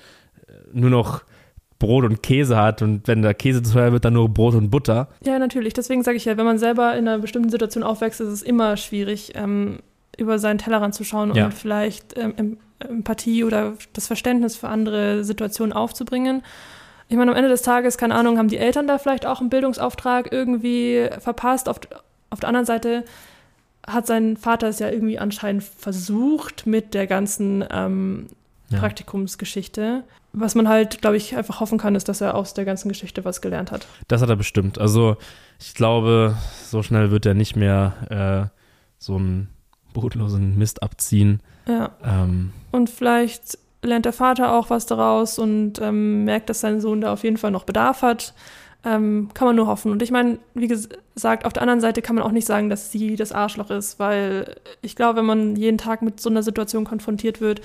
[0.47, 1.23] äh, nur noch
[1.81, 4.69] Brot und Käse hat und wenn der Käse zu teuer wird, dann nur Brot und
[4.69, 5.09] Butter.
[5.25, 5.73] Ja, natürlich.
[5.73, 8.77] Deswegen sage ich ja, wenn man selber in einer bestimmten Situation aufwächst, ist es immer
[8.77, 9.79] schwierig, ähm,
[10.17, 11.45] über seinen Tellerrand zu schauen Ja.
[11.45, 16.41] und vielleicht ähm, Em- Empathie oder das Verständnis für andere Situationen aufzubringen.
[17.09, 19.49] Ich meine, am Ende des Tages, keine Ahnung, haben die Eltern da vielleicht auch einen
[19.49, 21.67] Bildungsauftrag irgendwie verpasst.
[21.67, 21.79] Auf,
[22.29, 23.03] auf der anderen Seite
[23.85, 28.27] hat sein Vater es ja irgendwie anscheinend versucht mit der ganzen ähm,
[28.69, 28.79] Ja.
[28.79, 30.03] Praktikumsgeschichte.
[30.33, 33.25] Was man halt, glaube ich, einfach hoffen kann, ist, dass er aus der ganzen Geschichte
[33.25, 33.85] was gelernt hat.
[34.07, 34.79] Das hat er bestimmt.
[34.79, 35.17] Also
[35.59, 38.57] ich glaube, so schnell wird er nicht mehr äh,
[38.97, 39.49] so einen
[39.93, 41.41] brotlosen Mist abziehen.
[41.67, 41.91] Ja.
[42.03, 47.01] Ähm, Und vielleicht lernt der Vater auch was daraus und ähm, merkt, dass sein Sohn
[47.01, 48.33] da auf jeden Fall noch Bedarf hat.
[48.83, 49.91] Ähm, kann man nur hoffen.
[49.91, 52.91] Und ich meine, wie gesagt, auf der anderen Seite kann man auch nicht sagen, dass
[52.91, 56.83] sie das Arschloch ist, weil ich glaube, wenn man jeden Tag mit so einer Situation
[56.83, 57.61] konfrontiert wird,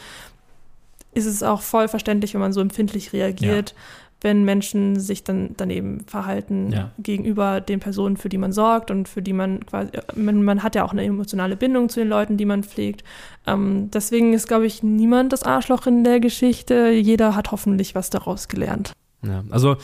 [1.17, 3.75] ist es auch voll verständlich, wenn man so empfindlich reagiert,
[4.23, 6.91] wenn Menschen sich dann daneben verhalten Ja.
[6.99, 10.75] gegenüber den Personen, für die man sorgt und für die man quasi, man, man hat
[10.75, 13.05] ja auch eine emotionale Bindung zu den Leuten, die man pflegt.
[13.47, 16.89] Ähm, deswegen ist, glaube ich, niemand das Arschloch in der Geschichte.
[16.91, 18.93] Jeder hat hoffentlich was daraus gelernt.
[19.23, 19.45] ja.
[19.51, 19.77] Also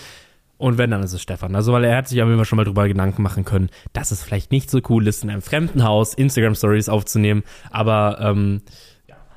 [0.58, 1.56] und wenn, dann ist es Stefan.
[1.56, 4.12] Also, weil er hat sich auf jeden Fall schon mal drüber Gedanken machen können, dass
[4.12, 7.42] es vielleicht nicht so cool ist, in einem fremden Haus Instagram-Stories aufzunehmen.
[7.72, 8.62] Aber ähm,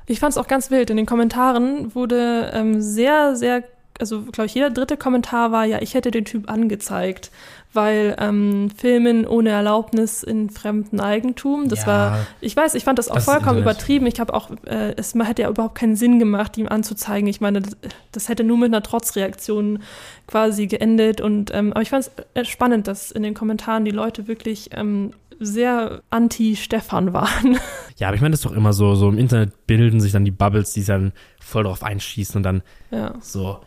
[0.06, 0.90] Ich fand es auch ganz wild.
[0.90, 3.64] In den Kommentaren wurde ähm, sehr, sehr,
[3.98, 7.30] also glaube ich, jeder dritte Kommentar war, ja, ich hätte den Typ angezeigt,
[7.72, 11.86] weil ähm, Filmen ohne Erlaubnis in fremdem Eigentum, das Ja.
[11.86, 14.06] war, ich weiß, ich fand das auch Das vollkommen übertrieben.
[14.06, 17.28] Ich habe auch, äh, es hätte ja überhaupt keinen Sinn gemacht, ihm anzuzeigen.
[17.28, 17.76] Ich meine, das,
[18.12, 19.80] das hätte nur mit einer Trotzreaktion
[20.26, 21.20] quasi geendet.
[21.20, 25.12] Und ähm, aber ich fand es spannend, dass in den Kommentaren die Leute wirklich ähm,
[25.38, 27.58] sehr anti-Stefan waren.
[27.98, 30.26] Ja, aber ich meine, das ist doch immer so, so im Internet bilden sich dann
[30.26, 33.14] die Bubbles, die dann voll drauf einschießen und dann Ja.
[33.22, 33.60] so,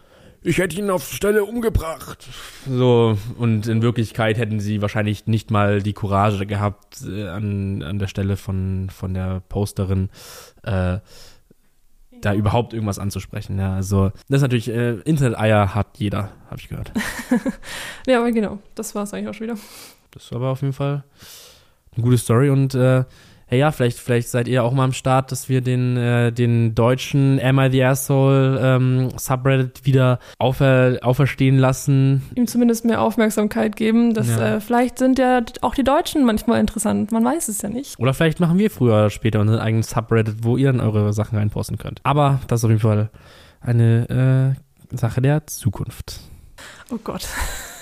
[0.43, 2.27] ich hätte ihn auf Stelle umgebracht.
[2.69, 7.97] So, und in Wirklichkeit hätten sie wahrscheinlich nicht mal die Courage gehabt, äh, an, an
[7.97, 10.09] der Stelle von, von der Posterin,
[10.61, 10.99] äh,
[12.21, 13.57] da überhaupt irgendwas anzusprechen.
[13.57, 16.91] Ja, also, das ist natürlich, äh, Internet-Eier hat jeder, habe ich gehört.
[18.07, 19.57] Ja, aber genau, das war es eigentlich auch schon wieder.
[20.11, 21.03] Das war aber auf jeden Fall
[21.95, 23.03] eine gute Story und äh,
[23.51, 26.75] hey, ja, vielleicht, vielleicht seid ihr auch mal am Start, dass wir den, äh, den
[26.75, 32.21] deutschen Am I the Asshole ähm, Subreddit wieder aufer, auferstehen lassen.
[32.35, 34.13] Ihm zumindest mehr Aufmerksamkeit geben.
[34.13, 34.57] Das, Ja.
[34.57, 37.11] äh, vielleicht sind ja auch die Deutschen manchmal interessant.
[37.11, 37.97] Man weiß es ja nicht.
[37.97, 41.35] Oder vielleicht machen wir früher oder später unseren eigenen Subreddit, wo ihr dann eure Sachen
[41.37, 42.01] reinposten könnt.
[42.03, 43.09] Aber das ist auf jeden Fall
[43.61, 44.55] eine
[44.91, 46.19] äh, Sache der Zukunft.
[46.91, 47.27] Oh Gott.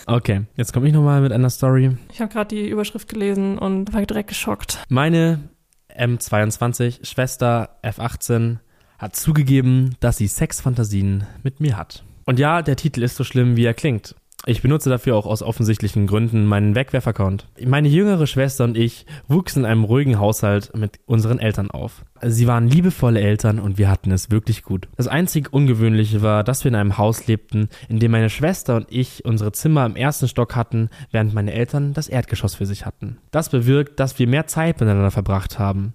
[0.10, 1.98] Okay, jetzt komme ich nochmal mit einer Story.
[2.14, 4.80] Ich habe gerade die Überschrift gelesen und war direkt geschockt.
[4.88, 5.50] Meine
[5.94, 8.60] M22 Schwester F18
[9.00, 12.06] hat zugegeben, dass sie Sexfantasien mit mir hat.
[12.26, 14.16] Und ja, der Titel ist so schlimm, wie er klingt.
[14.50, 17.50] Ich benutze dafür auch aus offensichtlichen Gründen meinen Wegwerf-Account.
[17.66, 22.06] Meine jüngere Schwester und ich wuchsen in einem ruhigen Haushalt mit unseren Eltern auf.
[22.22, 24.88] Sie waren liebevolle Eltern und wir hatten es wirklich gut.
[24.96, 28.88] Das einzig Ungewöhnliche war, dass wir in einem Haus lebten, in dem meine Schwester und
[28.90, 33.18] ich unsere Zimmer im ersten Stock hatten, während meine Eltern das Erdgeschoss für sich hatten.
[33.32, 35.94] Das bewirkt, dass wir mehr Zeit miteinander verbracht haben.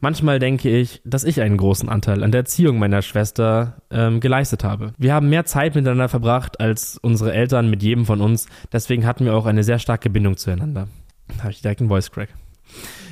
[0.00, 4.64] Manchmal denke ich, dass ich einen großen Anteil an der Erziehung meiner Schwester ähm, geleistet
[4.64, 4.92] habe.
[4.98, 9.24] Wir haben mehr Zeit miteinander verbracht als unsere Eltern mit jedem von uns, deswegen hatten
[9.24, 10.88] wir auch eine sehr starke Bindung zueinander.
[11.28, 12.28] Da habe ich direkt einen Voice Crack.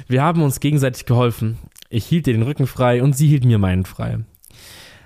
[0.09, 1.59] Wir haben uns gegenseitig geholfen.
[1.89, 4.19] Ich hielt ihr den Rücken frei und sie hielt mir meinen frei.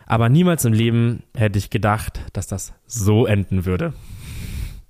[0.06, 3.92] Aber niemals im Leben hätte ich gedacht, dass das so enden würde.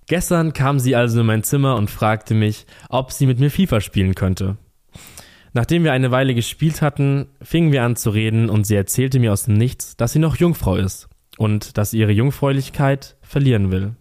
[0.06, 3.80] Gestern kam sie also in mein Zimmer und fragte mich, ob sie mit mir FIFA
[3.80, 4.56] spielen könnte.
[5.56, 9.32] Nachdem wir eine Weile gespielt hatten, fingen wir an zu reden und sie erzählte mir
[9.32, 13.94] aus dem Nichts, dass sie noch Jungfrau ist und dass sie ihre Jungfräulichkeit verlieren will.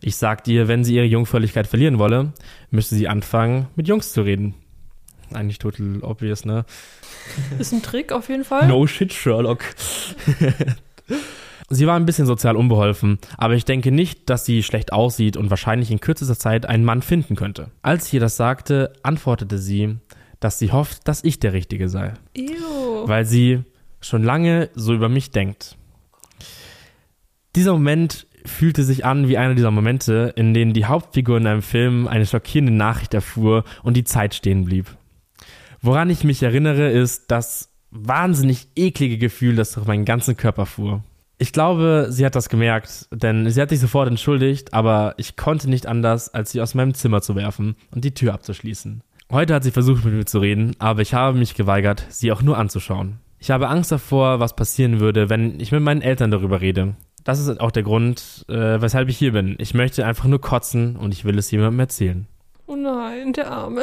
[0.00, 2.32] Ich sagte ihr, wenn sie ihre Jungfräulichkeit verlieren wolle,
[2.70, 4.54] müsste sie anfangen, mit Jungs zu reden.
[5.30, 6.64] Eigentlich total obvious, ne?
[7.58, 8.66] Ist ein Trick auf jeden Fall.
[8.66, 9.64] No shit, Sherlock.
[11.68, 15.50] sie war ein bisschen sozial unbeholfen, aber ich denke nicht, dass sie schlecht aussieht und
[15.50, 17.72] wahrscheinlich in kürzester Zeit einen Mann finden könnte.
[17.82, 19.98] Als ich ihr das sagte, antwortete sie,
[20.40, 23.06] dass sie hofft, dass ich der Richtige sei, Ew.
[23.06, 23.64] weil sie
[24.00, 25.76] schon lange so über mich denkt.
[27.56, 31.62] Dieser Moment fühlte sich an wie einer dieser Momente, in denen die Hauptfigur in einem
[31.62, 34.86] Film eine schockierende Nachricht erfuhr und die Zeit stehen blieb.
[35.80, 41.02] Woran ich mich erinnere, ist das wahnsinnig eklige Gefühl, das durch meinen ganzen Körper fuhr.
[41.40, 45.70] Ich glaube, sie hat das gemerkt, denn sie hat sich sofort entschuldigt, aber ich konnte
[45.70, 49.02] nicht anders, als sie aus meinem Zimmer zu werfen und die Tür abzuschließen.
[49.30, 52.40] Heute hat sie versucht, mit mir zu reden, aber ich habe mich geweigert, sie auch
[52.40, 53.18] nur anzuschauen.
[53.38, 56.94] Ich habe Angst davor, was passieren würde, wenn ich mit meinen Eltern darüber rede.
[57.24, 59.56] Das ist auch der Grund, äh, weshalb ich hier bin.
[59.58, 62.26] Ich möchte einfach nur kotzen und ich will es jemandem erzählen.
[62.66, 63.82] Oh nein, der Arme.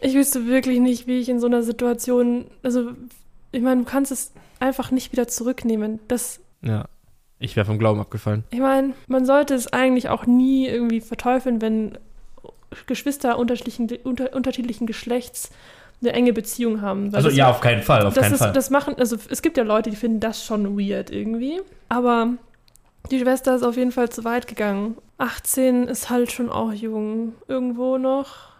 [0.00, 2.46] Ich wüsste wirklich nicht, wie ich in so einer Situation.
[2.62, 2.92] Also,
[3.50, 5.98] ich meine, du kannst es einfach nicht wieder zurücknehmen.
[6.06, 6.86] Das, Ja,
[7.40, 8.44] ich wäre vom Glauben abgefallen.
[8.50, 11.98] ich meine, man sollte es eigentlich auch nie irgendwie verteufeln, wenn
[12.86, 15.50] Geschwister unterschiedlichen, unter, unterschiedlichen Geschlechts
[16.00, 17.12] eine enge Beziehung haben.
[17.12, 19.90] Weil das, auf keinen Fall, auf das ist, das machen, also es gibt ja Leute,
[19.90, 21.60] die finden das schon weird irgendwie.
[21.88, 22.34] Aber
[23.10, 24.96] die Schwester ist auf jeden Fall zu weit gegangen.
[25.18, 27.34] 18 ist halt schon auch jung.
[27.48, 28.51] Irgendwo noch.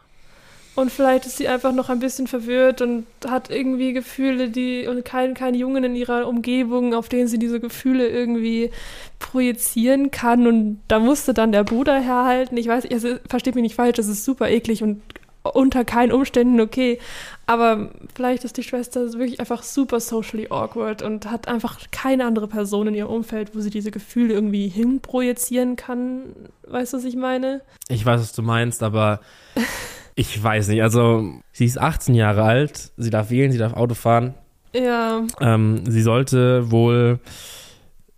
[0.74, 5.04] Und vielleicht ist sie einfach noch ein bisschen verwirrt und hat irgendwie Gefühle, die und
[5.04, 8.70] kein, kein Jungen in ihrer Umgebung, auf den sie diese Gefühle irgendwie
[9.18, 10.46] projizieren kann.
[10.46, 12.56] Und da musste dann der Bruder herhalten.
[12.56, 15.02] Ich weiß, also versteht mich nicht falsch, das ist super eklig und
[15.42, 16.98] unter keinen Umständen okay.
[17.46, 22.48] Aber vielleicht ist die Schwester wirklich einfach super socially awkward und hat einfach keine andere
[22.48, 26.34] Person in ihrem Umfeld, wo sie diese Gefühle irgendwie hinprojizieren kann.
[26.66, 27.60] Weißt du, was ich meine?
[27.88, 29.20] Ich weiß, was du meinst, aber
[30.14, 30.82] ich weiß nicht.
[30.82, 34.34] Also, sie ist 18 Jahre alt, sie darf wählen, sie darf Auto fahren.
[34.74, 37.20] Ja, Ähm, sie sollte wohl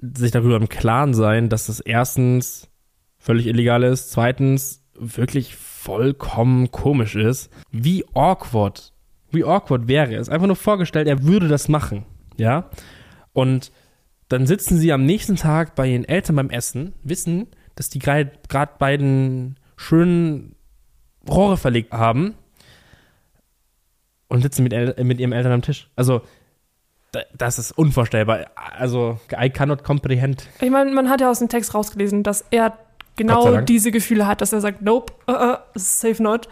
[0.00, 2.68] sich darüber im Klaren sein, dass das erstens
[3.18, 7.50] völlig illegal ist, zweitens wirklich vollkommen komisch ist.
[7.70, 8.92] Wie awkward,
[9.30, 10.28] wie awkward wäre es?
[10.28, 12.04] Einfach nur vorgestellt, er würde das machen,
[12.36, 12.70] ja?
[13.32, 13.72] Und
[14.28, 18.30] dann sitzen sie am nächsten Tag bei ihren Eltern beim Essen, wissen, dass die gerade
[18.78, 20.53] beiden schönen
[21.28, 22.34] Rohre verlegt haben
[24.28, 25.88] und sitzen mit, El mit ihrem Eltern am Tisch.
[25.96, 26.22] Also,
[27.12, 28.46] da- das ist unvorstellbar.
[28.54, 30.48] Also, I cannot comprehend.
[30.60, 32.78] ich meine, man hat ja aus dem Text rausgelesen, dass er
[33.16, 36.48] genau diese Gefühle hat, dass er sagt, nope, uh, uh, safe not.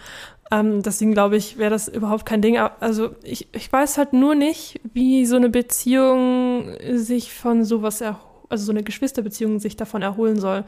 [0.53, 2.59] Ähm, deswegen glaube ich, wäre das überhaupt kein Ding.
[2.59, 8.27] Also ich, ich weiß halt nur nicht, wie so eine Beziehung sich von sowas erholt
[8.53, 10.65] also so eine Geschwisterbeziehung sich davon erholen soll.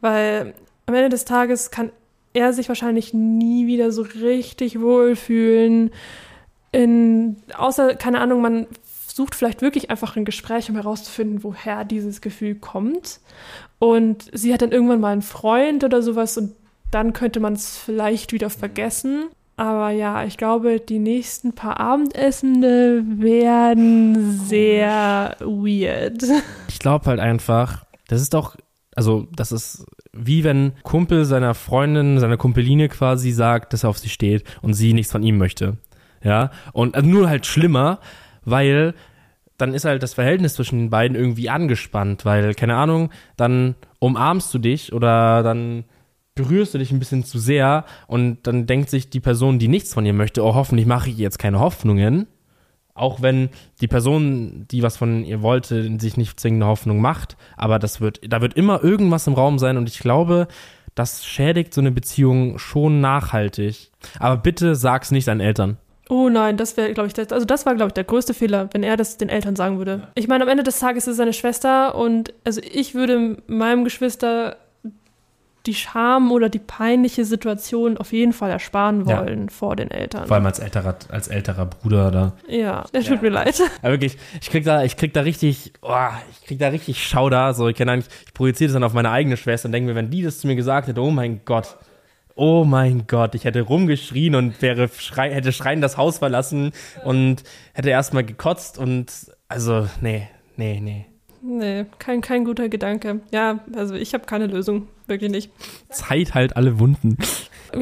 [0.00, 0.54] Weil
[0.86, 1.92] am Ende des Tages kann
[2.32, 5.90] er sich wahrscheinlich nie wieder so richtig wohlfühlen.
[6.72, 8.66] In, außer, keine Ahnung, man
[9.18, 13.20] sucht vielleicht wirklich einfach ein Gespräch, um herauszufinden, woher dieses Gefühl kommt.
[13.78, 16.54] Und sie hat dann irgendwann mal einen Freund oder sowas und
[16.90, 19.26] dann könnte man es vielleicht wieder vergessen.
[19.56, 26.22] Aber ja, ich glaube, die nächsten paar Abendessende werden sehr weird.
[26.68, 28.56] Ich glaube halt einfach, das ist doch,
[28.94, 29.84] also das ist
[30.20, 34.74] wie wenn Kumpel seiner Freundin, seiner Kumpeline quasi sagt, dass er auf sie steht und
[34.74, 35.78] sie nichts von ihm möchte.
[36.22, 38.00] Ja, und also nur halt schlimmer,
[38.44, 38.94] weil
[39.56, 44.52] dann ist halt das Verhältnis zwischen den beiden irgendwie angespannt, weil, keine Ahnung, dann umarmst
[44.54, 45.84] du dich oder dann
[46.36, 49.92] berührst du dich ein bisschen zu sehr und dann denkt sich die Person, die nichts
[49.92, 52.28] von ihr möchte, oh, hoffentlich mache ich jetzt keine Hoffnungen.
[52.98, 53.48] Auch wenn
[53.80, 58.20] die Person, die was von ihr wollte, sich nicht zwingende Hoffnung macht, aber das wird,
[58.26, 60.48] da wird immer irgendwas im Raum sein und ich glaube,
[60.94, 63.92] das schädigt so eine Beziehung schon nachhaltig.
[64.18, 65.76] Aber bitte sag's nicht deinen Eltern.
[66.08, 68.70] Oh nein, das wäre, glaube ich, das, also das war, glaube ich, der größte Fehler,
[68.72, 70.08] wenn er das den Eltern sagen würde.
[70.14, 73.84] Ich meine, am Ende des Tages ist es seine Schwester und also ich würde meinem
[73.84, 74.56] Geschwister
[75.68, 79.50] die Scham oder die peinliche Situation auf jeden Fall ersparen wollen ja.
[79.50, 80.26] vor den Eltern.
[80.26, 82.32] Vor allem als älterer, als älterer Bruder da.
[82.48, 83.16] Ja, tut ja.
[83.20, 83.60] mir leid.
[83.82, 85.92] Aber wirklich, ich krieg da, ich krieg da richtig, oh,
[86.32, 87.52] ich krieg da richtig Schauder.
[87.52, 89.94] So, ich kann eigentlich, ich projiziere das dann auf meine eigene Schwester und denke mir,
[89.94, 91.76] wenn die das zu mir gesagt hätte, oh mein Gott.
[92.34, 96.72] Oh mein Gott, ich hätte rumgeschrien und wäre schrei hätte schreien das Haus verlassen
[97.04, 97.42] und
[97.74, 99.12] hätte erstmal gekotzt und
[99.48, 101.06] also, nee, nee, nee.
[101.40, 103.20] Nee, kein, kein guter Gedanke.
[103.30, 105.50] Ja, also ich habe keine Lösung, wirklich nicht.
[105.90, 107.16] Zeit halt alle Wunden.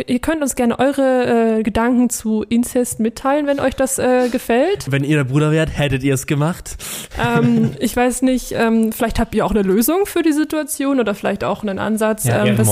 [0.07, 4.91] Ihr könnt uns gerne eure äh, Gedanken zu Inzest mitteilen, wenn euch das äh, gefällt.
[4.91, 6.77] Wenn ihr der Bruder wärt, hättet ihr es gemacht.
[7.23, 11.15] Ähm, ich weiß nicht, ähm, vielleicht habt ihr auch eine Lösung für die Situation oder
[11.15, 12.25] vielleicht auch einen Ansatz.
[12.25, 12.69] Ja, ähm, das,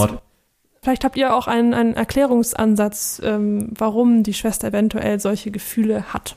[0.82, 6.36] vielleicht habt ihr auch einen, einen Erklärungsansatz, ähm, warum die Schwester eventuell solche Gefühle hat,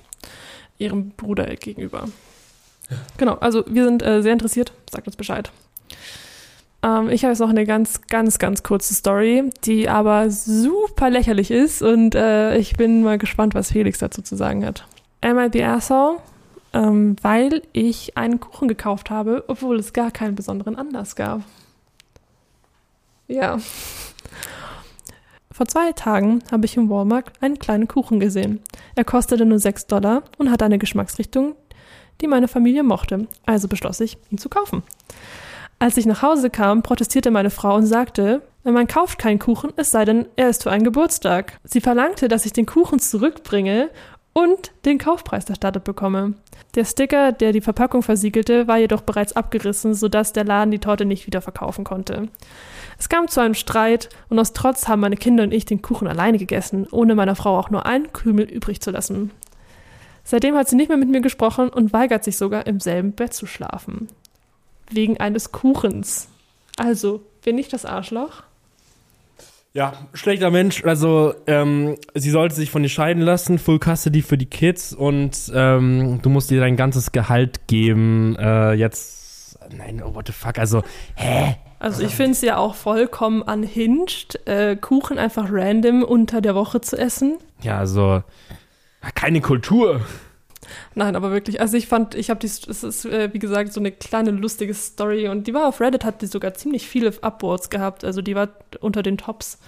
[0.77, 2.05] ihrem Bruder gegenüber.
[3.17, 4.71] Genau, also wir sind äh, sehr interessiert.
[4.89, 5.51] Sagt uns Bescheid.
[6.83, 11.51] Ähm, ich habe jetzt noch eine ganz, ganz, ganz kurze Story, die aber super lächerlich
[11.51, 14.85] ist und äh, ich bin mal gespannt, was Felix dazu zu sagen hat.
[15.21, 16.17] Am I the asshole?
[16.73, 21.41] Ähm, weil ich einen Kuchen gekauft habe, obwohl es gar keinen besonderen Anlass gab.
[23.27, 23.57] Ja.
[25.51, 28.61] Vor zwei Tagen habe ich im Walmart einen kleinen Kuchen gesehen.
[28.95, 31.55] Er kostete nur 6 Dollar und hatte eine Geschmacksrichtung,
[32.21, 34.83] die meine Familie mochte, also beschloss ich, ihn zu kaufen.
[35.79, 39.91] Als ich nach Hause kam, protestierte meine Frau und sagte, man kauft keinen Kuchen, es
[39.91, 41.59] sei denn, er ist für einen Geburtstag.
[41.63, 43.89] Sie verlangte, dass ich den Kuchen zurückbringe
[44.33, 46.33] und den Kaufpreis erstattet bekomme.
[46.75, 51.05] Der Sticker, der die Verpackung versiegelte, war jedoch bereits abgerissen, sodass der Laden die Torte
[51.05, 52.27] nicht wieder verkaufen konnte.
[52.99, 56.07] Es kam zu einem Streit und aus Trotz haben meine Kinder und ich den Kuchen
[56.07, 59.31] alleine gegessen, ohne meiner Frau auch nur einen Krümel übrig zu lassen.
[60.29, 63.33] Seitdem hat sie nicht mehr mit mir gesprochen und weigert sich sogar, im selben Bett
[63.33, 64.09] zu schlafen.
[64.91, 66.27] Wegen eines Kuchens.
[66.75, 68.43] Also, bin ich das Arschloch?
[69.71, 70.83] Ja, schlechter Mensch.
[70.83, 75.49] Also, ähm, sie sollte sich von dir scheiden lassen, Full Custody für die Kids und
[75.55, 78.35] ähm, du musst ihr dein ganzes Gehalt geben.
[78.37, 80.83] Äh, jetzt, nein, oh, what the fuck, also,
[81.15, 81.55] hä?
[81.79, 86.81] Also ich finde es ja auch vollkommen unhinged, äh, Kuchen einfach random unter der Woche
[86.81, 87.37] zu essen.
[87.61, 88.23] Ja, also
[89.15, 90.01] keine Kultur.
[90.95, 93.79] Nein, aber wirklich, also ich fand, ich habe die, es ist äh, wie gesagt so
[93.79, 97.69] eine kleine lustige Story und die war auf Reddit, hat die sogar ziemlich viele Upvotes
[97.69, 99.59] gehabt, also die war unter den Tops.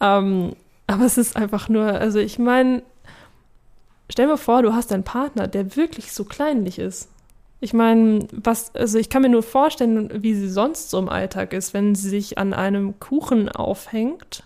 [0.00, 0.54] Ähm,
[0.86, 2.82] aber es ist einfach nur, also ich meine,
[4.10, 7.08] stell mir vor, du hast einen Partner, der wirklich so kleinlich ist.
[7.60, 11.52] Ich meine, was, also ich kann mir nur vorstellen, wie sie sonst so im Alltag
[11.54, 14.44] ist, wenn sie sich an einem Kuchen aufhängt,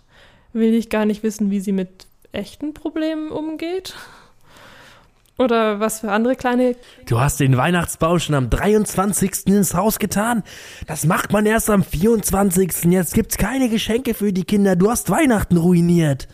[0.53, 3.95] will ich gar nicht wissen, wie sie mit echten Problemen umgeht.
[5.41, 6.77] Oder was für andere kleine.
[7.07, 9.47] Du hast den Weihnachtsbaum schon am 23.
[9.47, 10.43] ins Haus getan.
[10.87, 12.85] Das macht man erst am 24.
[12.93, 14.77] Jetzt gibt's keine Geschenke für die Kinder.
[14.77, 16.29] Du hast Weihnachten ruiniert.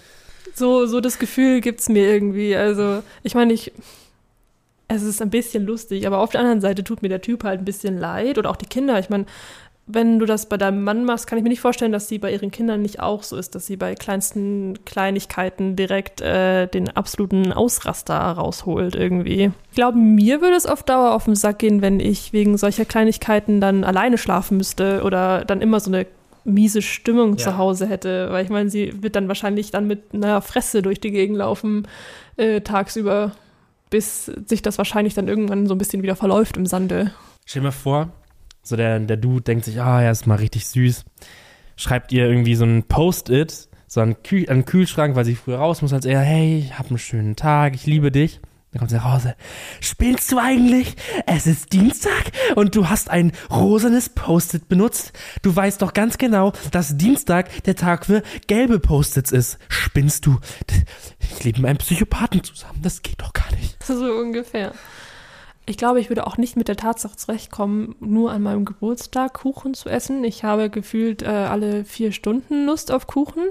[0.56, 2.56] So, so das Gefühl gibt's mir irgendwie.
[2.56, 3.72] Also, ich meine, ich.
[4.88, 7.60] Es ist ein bisschen lustig, aber auf der anderen Seite tut mir der Typ halt
[7.60, 8.38] ein bisschen leid.
[8.38, 8.98] Oder auch die Kinder.
[8.98, 9.26] Ich meine,
[9.88, 12.32] wenn du das bei deinem Mann machst, kann ich mir nicht vorstellen, dass sie bei
[12.32, 17.52] ihren Kindern nicht auch so ist, dass sie bei kleinsten Kleinigkeiten direkt äh, den absoluten
[17.52, 19.52] Ausraster rausholt irgendwie.
[19.70, 22.84] Ich glaube, mir würde es auf Dauer auf den Sack gehen, wenn ich wegen solcher
[22.84, 26.06] Kleinigkeiten dann alleine schlafen müsste oder dann immer so eine
[26.44, 27.36] miese Stimmung Ja.
[27.38, 28.28] zu Hause hätte.
[28.32, 31.86] Weil ich meine, sie wird dann wahrscheinlich dann mit einer Fresse durch die Gegend laufen
[32.36, 33.32] äh, tagsüber,
[33.90, 37.12] bis sich das wahrscheinlich dann irgendwann so ein bisschen wieder verläuft im Sande.
[37.44, 38.08] Stell dir mal vor,
[38.66, 41.04] so der, der Dude denkt sich, ah, er ist mal richtig süß.
[41.76, 45.82] Schreibt ihr irgendwie so ein Post-it, so an, Kühl, an Kühlschrank, weil sie früher raus
[45.82, 48.40] muss, als er, hey, ich hab einen schönen Tag, ich liebe dich.
[48.72, 49.36] Dann kommt sie nach Hause.
[49.80, 50.96] Spinnst du eigentlich?
[51.26, 55.12] Es ist Dienstag und du hast ein rosanes Post-it benutzt.
[55.42, 59.58] Du weißt doch ganz genau, dass Dienstag der Tag für gelbe Post-its ist.
[59.68, 60.40] Spinnst du?
[61.20, 62.80] Ich lebe mit einem Psychopathen zusammen.
[62.82, 63.76] Das geht doch gar nicht.
[63.86, 64.72] So ungefähr.
[65.68, 69.74] Ich glaube, ich würde auch nicht mit der Tatsache zurechtkommen, nur an meinem Geburtstag Kuchen
[69.74, 70.22] zu essen.
[70.22, 73.42] Ich habe gefühlt äh, alle vier Stunden Lust auf Kuchen.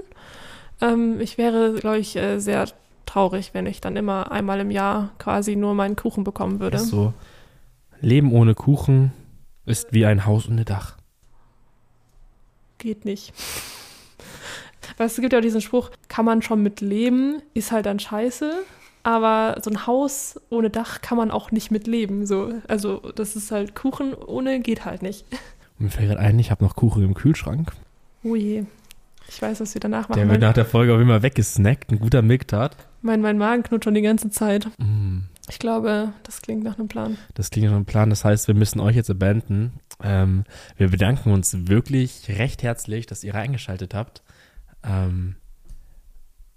[0.80, 2.68] Ähm, ich wäre, glaube ich, äh, sehr
[3.04, 6.78] traurig, wenn ich dann immer einmal im Jahr quasi nur meinen Kuchen bekommen würde.
[6.78, 7.12] So,
[8.00, 9.12] Leben ohne Kuchen
[9.66, 10.96] ist wie ein Haus ohne Dach.
[12.78, 13.34] Geht nicht.
[14.96, 18.64] Weil es gibt ja diesen Spruch, kann man schon mit leben, ist halt dann scheiße.
[19.06, 22.26] Aber so ein Haus ohne Dach kann man auch nicht mit leben.
[22.26, 22.52] So.
[22.66, 25.24] Also das ist halt Kuchen ohne geht halt nicht.
[25.78, 27.70] Und mir fällt gerade ein, ich habe noch Kuchen im Kühlschrank.
[28.24, 28.64] Oh je.
[29.28, 30.30] Ich weiß, was wir danach Der machen.
[30.30, 31.92] wird Mein, nach der Folge auch immer weggesnackt.
[31.92, 32.76] Ein guter Milktat.
[33.02, 34.68] mein, mein Magen knurrt schon die ganze Zeit.
[34.78, 37.16] Mm, Ich glaube, das klingt nach einem Plan.
[37.34, 38.10] das klingt nach einem Plan.
[38.10, 39.72] Das heißt, wir müssen euch jetzt abandon.
[40.02, 40.42] Ähm,
[40.76, 44.22] wir bedanken uns wirklich recht herzlich, dass ihr eingeschaltet habt.
[44.84, 45.36] Ähm,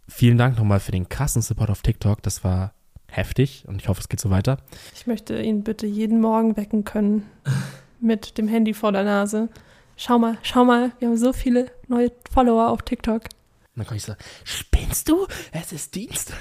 [0.10, 2.22] vielen Dank nochmal für den krassen Support auf TikTok.
[2.22, 2.74] Das war
[3.08, 4.58] heftig und ich hoffe, es geht so weiter.
[4.94, 7.26] Ich möchte ihn bitte jeden Morgen wecken können
[8.00, 9.50] mit dem Handy vor der Nase.
[9.96, 13.24] Schau mal, schau mal, wir haben so viele neue Follower auf TikTok.
[13.24, 15.28] Und dann kann ich sagen, spinnst du?
[15.52, 16.34] Es ist Dienst.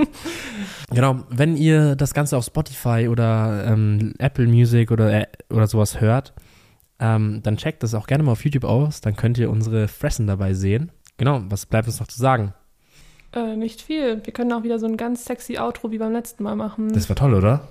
[0.90, 6.00] genau, wenn ihr das Ganze auf Spotify oder ähm, Apple Music oder, äh, oder sowas
[6.00, 6.34] hört,
[6.98, 9.00] ähm, dann checkt das auch gerne mal auf YouTube aus.
[9.00, 10.92] Dann könnt ihr unsere Fressen dabei sehen.
[11.18, 12.52] Genau, was bleibt uns noch zu sagen?
[13.32, 14.24] Äh, nicht viel.
[14.24, 16.92] Wir können auch wieder so ein ganz sexy Outro wie beim letzten Mal machen.
[16.92, 17.68] Das war toll, oder?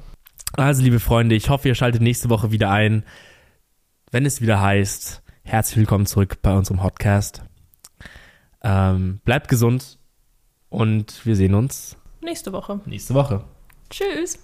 [0.53, 3.03] Also, liebe Freunde, ich hoffe, ihr schaltet nächste Woche wieder ein,
[4.11, 7.43] wenn es wieder heißt, herzlich willkommen zurück bei unserem Podcast.
[8.63, 9.97] Ähm, bleibt gesund
[10.69, 12.79] und wir sehen uns Nächste Woche.
[12.85, 13.43] nächste Woche.
[13.89, 14.39] Tschüss.